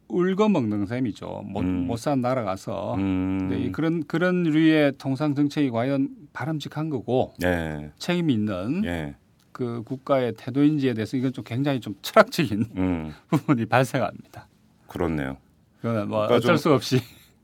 [0.10, 1.44] 울거 먹는 셈이죠.
[1.46, 1.88] 못, 음.
[1.88, 2.96] 못 사는 나라 가서.
[2.96, 3.38] 음.
[3.42, 7.92] 근데 이 그런 그런 류의 통상 정책이 과연 바람직한 거고 예.
[7.98, 9.16] 책임 있는 예.
[9.52, 13.14] 그 국가의 태도인지에 대해서 이건 좀 굉장히 좀 철학적인 음.
[13.30, 14.48] 부분이 발생합니다.
[14.88, 15.38] 그렇네요.
[15.82, 17.00] 그건 뭐 그러니까 어쩔 좀- 수 없이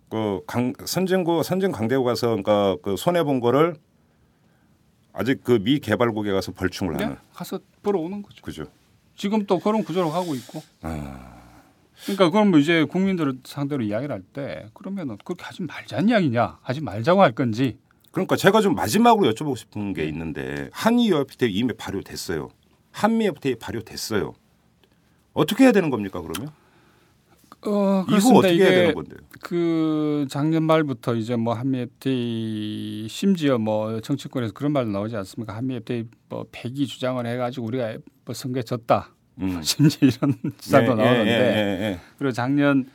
[0.10, 3.76] 그 강, 선진국 선진 강대국 가서 그러니까 그 손해 본 거를
[5.12, 8.42] 아직 그 미 개발국에 가서 벌충을 하는 그냥 가서 벌어오는 거죠.
[8.42, 8.66] 그죠.
[9.16, 10.62] 지금 또 그런 구조로 가고 있고.
[10.82, 11.33] 아,
[12.04, 16.82] 그러니까 그럼 뭐 이제 국민들을 상대로 이야기를 할 때 그러면은 그렇게 하지 말자는 이야기냐, 하지
[16.82, 17.78] 말자고 할 건지
[18.12, 22.50] 그러니까 제가 좀 마지막으로 여쭤보고 싶은 게 있는데 한미 FTA 이미 발효됐어요.
[22.92, 24.34] 한미 FTA 발효됐어요.
[25.34, 26.52] 어떻게 해야 되는 겁니까 그러면?
[27.66, 29.18] 어, 이후 어떻게 해야 되는 건데요?
[29.42, 35.56] 그 작년 말부터 이제 뭐 한미 FTA 심지어 뭐 정치권에서 그런 말도 나오지 않습니까?
[35.56, 39.10] 한미 FTA 뭐 폐기 주장을 해가지고 우리가 뭐 선거에 졌다.
[39.40, 39.62] 음.
[39.64, 42.00] 심지어 이런 기사도 예, 나오는데 예, 예, 예.
[42.18, 42.86] 그리고 작년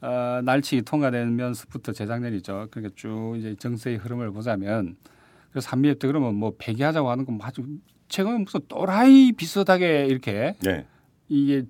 [0.00, 2.68] 어, 날치기 통과되면서부터 재작년이죠.
[2.70, 4.96] 그러니까 쭉 이제 정세의 흐름을 보자면
[5.50, 7.64] 그래서 한미 FTA 그러면 뭐 폐기하자고 하는 건 아주
[8.08, 10.86] 최근에 무슨 또라이 비슷하게 이렇게 예.
[11.28, 11.64] 이게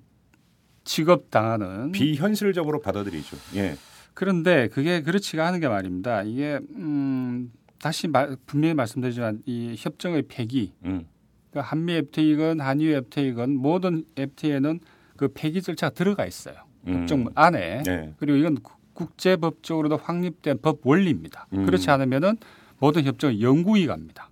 [0.83, 3.37] 취급당하는 비현실적으로 받아들이죠.
[3.55, 3.75] 예.
[4.13, 6.23] 그런데 그게 그렇지가 않은 게 말입니다.
[6.23, 11.05] 이게 음 다시 말, 분명히 말씀드리지만 이 협정의 폐기, 음.
[11.51, 14.79] 그러니까 한미 FTA건 한유 FTA건 모든 FTA에는
[15.17, 16.55] 그 폐기 절차가 들어가 있어요.
[16.87, 17.01] 음.
[17.01, 17.83] 협정 안에.
[17.87, 18.13] 예.
[18.17, 21.47] 그리고 이건 국- 국제법적으로도 확립된 법 원리입니다.
[21.53, 21.65] 음.
[21.65, 22.37] 그렇지 않으면은
[22.79, 24.29] 모든 협정은 영구히 갑니다.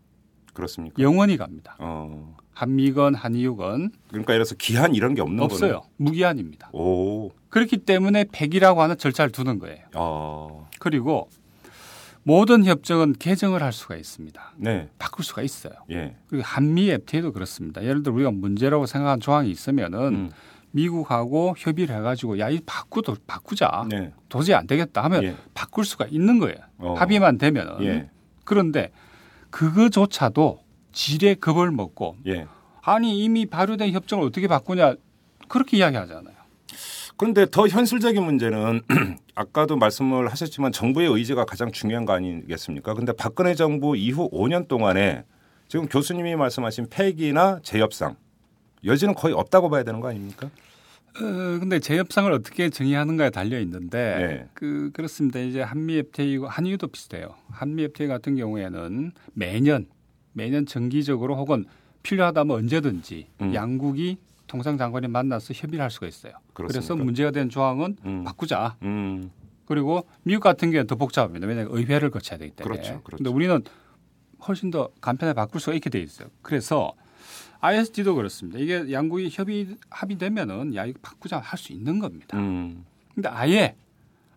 [0.54, 1.02] 그렇습니까?
[1.02, 1.76] 영원히 갑니다.
[1.80, 2.36] 어.
[2.54, 5.84] 한미건 한이유건 그러니까 예를 들어서 기한 이런 게 없는 없어요.
[5.98, 6.70] 무기한입니다.
[6.72, 6.86] 거는.
[6.86, 7.32] 오.
[7.50, 9.86] 그렇기 때문에 폐기라고 하는 절차를 두는 거예요.
[9.96, 10.68] 어.
[10.80, 11.30] 그리고
[12.24, 14.54] 모든 협정은 개정을 할 수가 있습니다.
[14.58, 14.90] 네.
[15.00, 15.74] 바꿀 수가 있어요.
[15.92, 16.16] 예.
[16.28, 17.84] 그리고 한미 FTA도 그렇습니다.
[17.84, 20.32] 예를 들어 우리가 문제라고 생각한 조항이 있으면은 음.
[20.72, 24.14] 미국하고 협의를 해가지고 야 이 바꾸도 바꾸자 네.
[24.28, 25.36] 도저히 안 되겠다 하면 예.
[25.54, 26.58] 바꿀 수가 있는 거예요.
[26.78, 26.94] 어.
[26.94, 28.10] 합의만 되면은 예.
[28.44, 28.92] 그런데
[29.50, 30.60] 그거조차도
[30.92, 32.46] 지레 겁을 먹고 예.
[32.82, 34.96] 아니 이미 발효된 협정을 어떻게 바꾸냐
[35.48, 36.36] 그렇게 이야기하잖아요.
[37.20, 38.82] 그런데 더 현실적인 문제는
[39.36, 42.94] 아까도 말씀을 하셨지만 정부의 의지가 가장 중요한 거 아니겠습니까?
[42.94, 45.26] 근데 박근혜 정부 이후 5년 동안에
[45.68, 48.16] 지금 교수님이 말씀하신 폐기나 재협상
[48.86, 50.48] 여지는 거의 없다고 봐야 되는 거 아닙니까?
[50.48, 54.50] 어, 근데 재협상을 어떻게 정의하는가에 달려 있는데 네.
[54.54, 55.42] 그 그렇습니다.
[55.42, 57.36] 이제 한미 FTA고 한유도 비슷해요.
[57.50, 59.88] 한미 FTA 같은 경우에는 매년
[60.32, 61.66] 매년 정기적으로 혹은
[62.02, 63.54] 필요하다면 언제든지 음.
[63.54, 66.34] 양국이 통상장관이 만나서 협의를 할 수가 있어요.
[66.54, 67.06] 그래서 그렇습니까?
[67.06, 68.24] 문제가 된 조항은 음.
[68.26, 68.76] 바꾸자.
[68.84, 69.32] 음.
[69.66, 71.48] 그리고 미국 같은 경우는 더 복잡합니다.
[71.48, 72.76] 왜냐하면 의회를 거쳐야 되기 때문에.
[72.76, 73.18] 그렇죠, 그렇죠.
[73.24, 73.62] 근데 우리는
[74.48, 76.28] 훨씬 더 간편하게 바꿀 수가 있게 돼 있어요.
[76.42, 76.94] 그래서
[77.62, 78.58] ISD도 그렇습니다.
[78.58, 82.38] 이게 양국이 협의 합의되면은 야 이거 바꾸자 할 수 있는 겁니다.
[82.38, 82.86] 음.
[83.14, 83.76] 근데 아예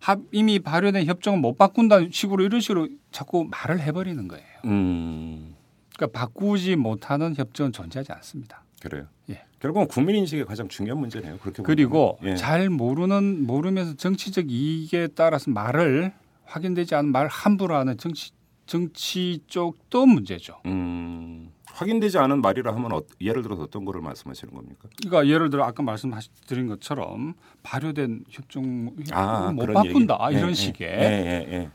[0.01, 4.45] 합, 이미 발효된 협정은 못 바꾼다는 식으로 이런 식으로 자꾸 말을 해버리는 거예요.
[4.67, 5.55] 음.
[5.97, 8.65] 그러니까 바꾸지 못하는 협정은 존재하지 않습니다.
[8.81, 9.07] 그래요.
[9.33, 9.43] 예.
[9.61, 11.39] 결국은 국민 인식이 가장 중요한 문제네요.
[11.39, 11.63] 그렇게.
[11.63, 12.35] 그리고 예.
[12.37, 16.13] 잘 모르는 모르면서 정치적 이익에 따라서 말을
[16.45, 18.33] 확인되지 않은 말 함부로 하는 정치
[18.67, 20.55] 정치 쪽도 문제죠.
[20.67, 21.51] 음.
[21.67, 24.89] 확인되지 않은 말이라 하면 어, 예를 들어서 어떤 거를 말씀하시는 겁니까?
[25.01, 30.39] 그러니까 예를 들어 아까 말씀드린 것처럼 발효된 협정 못 그런 바꾼다 얘기.
[30.39, 31.71] 이런 예, 식의 예, 예, 예.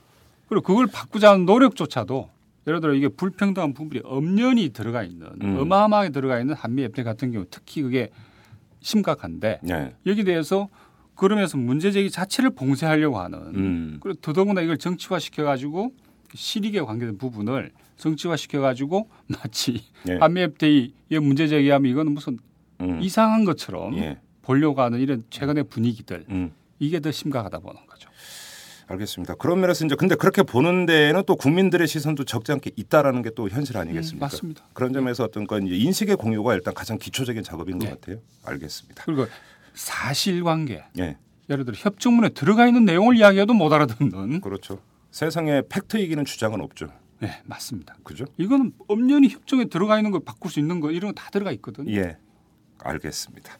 [0.48, 2.30] 그리고 그걸 바꾸자는 노력조차도
[2.68, 5.58] 예를 들어 이게 불평등한 부분이 엄연히 들어가 있는 음.
[5.58, 8.10] 어마어마하게 들어가 있는 한미 FTA 같은 경우 특히 그게
[8.82, 9.96] 심각한데 예.
[10.06, 10.68] 여기 대해서
[11.16, 13.98] 그러면서 문제 제기 자체를 봉쇄하려고 하는 음.
[14.02, 15.94] 그리고 더더구나 이걸 정치화 시켜 가지고
[16.34, 20.18] 실익에 관계된 부분을 정치화 시켜 가지고 마치 예.
[20.18, 22.38] 한미 FTA의 문제 제기하면 이거는 무슨
[22.82, 23.02] 음.
[23.02, 24.20] 이상한 것처럼 예.
[24.42, 26.52] 보려고 하는 이런 최근의 분위기들 음.
[26.80, 27.87] 이게 더 심각하다 보는.
[28.88, 29.36] 알겠습니다.
[29.36, 33.50] 그런 면에서 이제 근데 그렇게 보는 데에는 또 국민들의 시선도 적지 않게 있다라는 게 또
[33.50, 34.18] 현실 아니겠습니까?
[34.18, 34.64] 음, 맞습니다.
[34.74, 37.92] 그런 점에서 어떤 건 이제 인식의 공유가 일단 가장 기초적인 작업인 것 네.
[37.92, 38.18] 같아요.
[38.46, 39.04] 알겠습니다.
[39.06, 39.28] 그리고
[39.74, 41.18] 사실관계 예,
[41.50, 44.80] 예를 들어 협정문에 들어가 있는 내용을 이야기해도 못 알아듣는 그렇죠.
[45.12, 46.88] 세상에 팩트 이기는 주장은 없죠.
[47.20, 47.96] 네 맞습니다.
[48.04, 48.26] 그죠?
[48.38, 51.92] 이거는 엄연히 협정에 들어가 있는 걸 바꿀 수 있는 거 이런 거 다 들어가 있거든요.
[51.92, 52.18] 예,
[52.80, 53.52] 알겠습니다.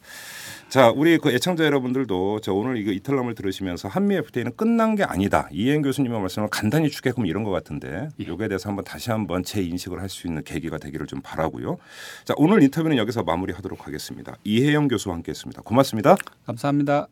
[0.70, 5.48] 자, 우리 그 애청자 여러분들도 저 오늘 이거 이탈람을 들으시면서 한미 FTA는 끝난 게 아니다.
[5.50, 8.28] 이행 교수님의 말씀을 간단히 추격하면 이런 것 같은데 예.
[8.28, 11.78] 요거에 대해서 한번 다시 한번 재인식을 할 수 있는 계기가 되기를 좀 바라고요.
[12.26, 14.36] 자, 오늘 인터뷰는 여기서 마무리하도록 하겠습니다.
[14.46, 15.62] 이혜영 교수와 함께했습니다.
[15.64, 16.16] 고맙습니다.
[16.46, 17.08] 감사합니다.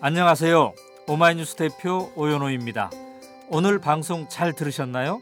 [0.00, 0.72] 안녕하세요.
[1.08, 2.90] 오마이뉴스 대표 오연호입니다.
[3.50, 5.20] 오늘 방송 잘 들으셨나요?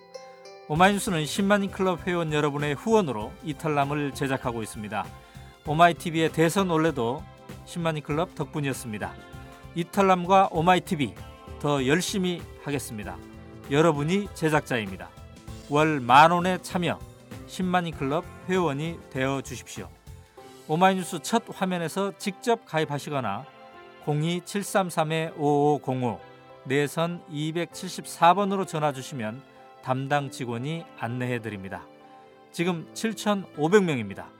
[0.68, 5.04] 오마이뉴스는 10만인 클럽 회원 여러분의 후원으로 이털남을 제작하고 있습니다.
[5.66, 7.22] 오마이TV의 대선 올레도
[7.66, 9.12] 10만인 클럽 덕분이었습니다.
[9.74, 11.14] 이털남과 오마이TV
[11.60, 13.18] 더 열심히 하겠습니다.
[13.70, 15.10] 여러분이 제작자입니다.
[15.68, 16.98] 월 만원의 참여
[17.46, 19.88] 10만인 클럽 회원이 되어 주십시오.
[20.66, 23.44] 오마이뉴스 첫 화면에서 직접 가입하시거나
[24.06, 26.18] 02-733-5505
[26.64, 29.42] 내선 274번으로 전화 주시면
[29.82, 31.86] 담당 직원이 안내해 드립니다.
[32.50, 34.39] 지금 7,500명입니다.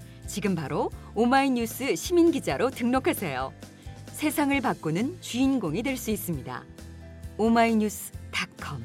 [0.31, 3.51] 지금 바로 오마이뉴스 시민 기자로 등록하세요.
[4.13, 6.63] 세상을 바꾸는 주인공이 될 수 있습니다.
[7.37, 8.81] 오마이뉴스닷컴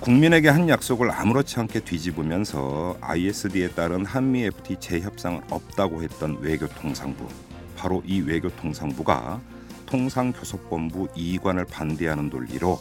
[0.00, 7.28] 국민에게 한 약속을 아무렇지 않게 뒤집으면서 ISD에 따른 한미 FT 재협상은 없다고 했던 외교통상부.
[7.76, 9.40] 바로 이 외교통상부가
[9.86, 12.80] 통상교섭본부 이관을 반대하는 논리로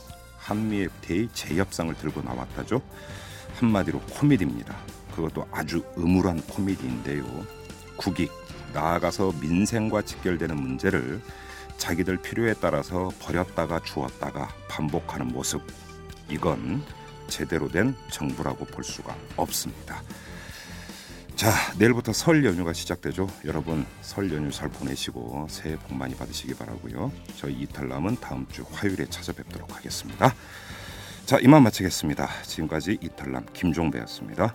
[0.50, 2.82] 한미 FTA 재협상을 들고 나왔다죠.
[3.60, 4.76] 한마디로 코미디입니다.
[5.16, 7.24] 그것도 아주 음울한 코미디인데요.
[7.98, 8.32] 국익
[8.74, 11.22] 나아가서 민생과 직결되는 문제를
[11.78, 15.62] 자기들 필요에 따라서 버렸다가 주었다가 반복하는 모습.
[16.30, 16.84] 이건
[17.28, 20.02] 제대로 된 정부라고 볼 수가 없습니다.
[21.40, 23.30] 자, 내일부터 설 연휴가 시작되죠.
[23.46, 27.14] 여러분 설 연휴 잘 보내시고 새해 복 많이 받으시기 바라고요.
[27.38, 30.36] 저희 이탈남은 다음 주 화요일에 찾아뵙도록 하겠습니다.
[31.26, 32.28] 자, 이만 마치겠습니다.
[32.44, 34.54] 지금까지 이탈남 김종배였습니다.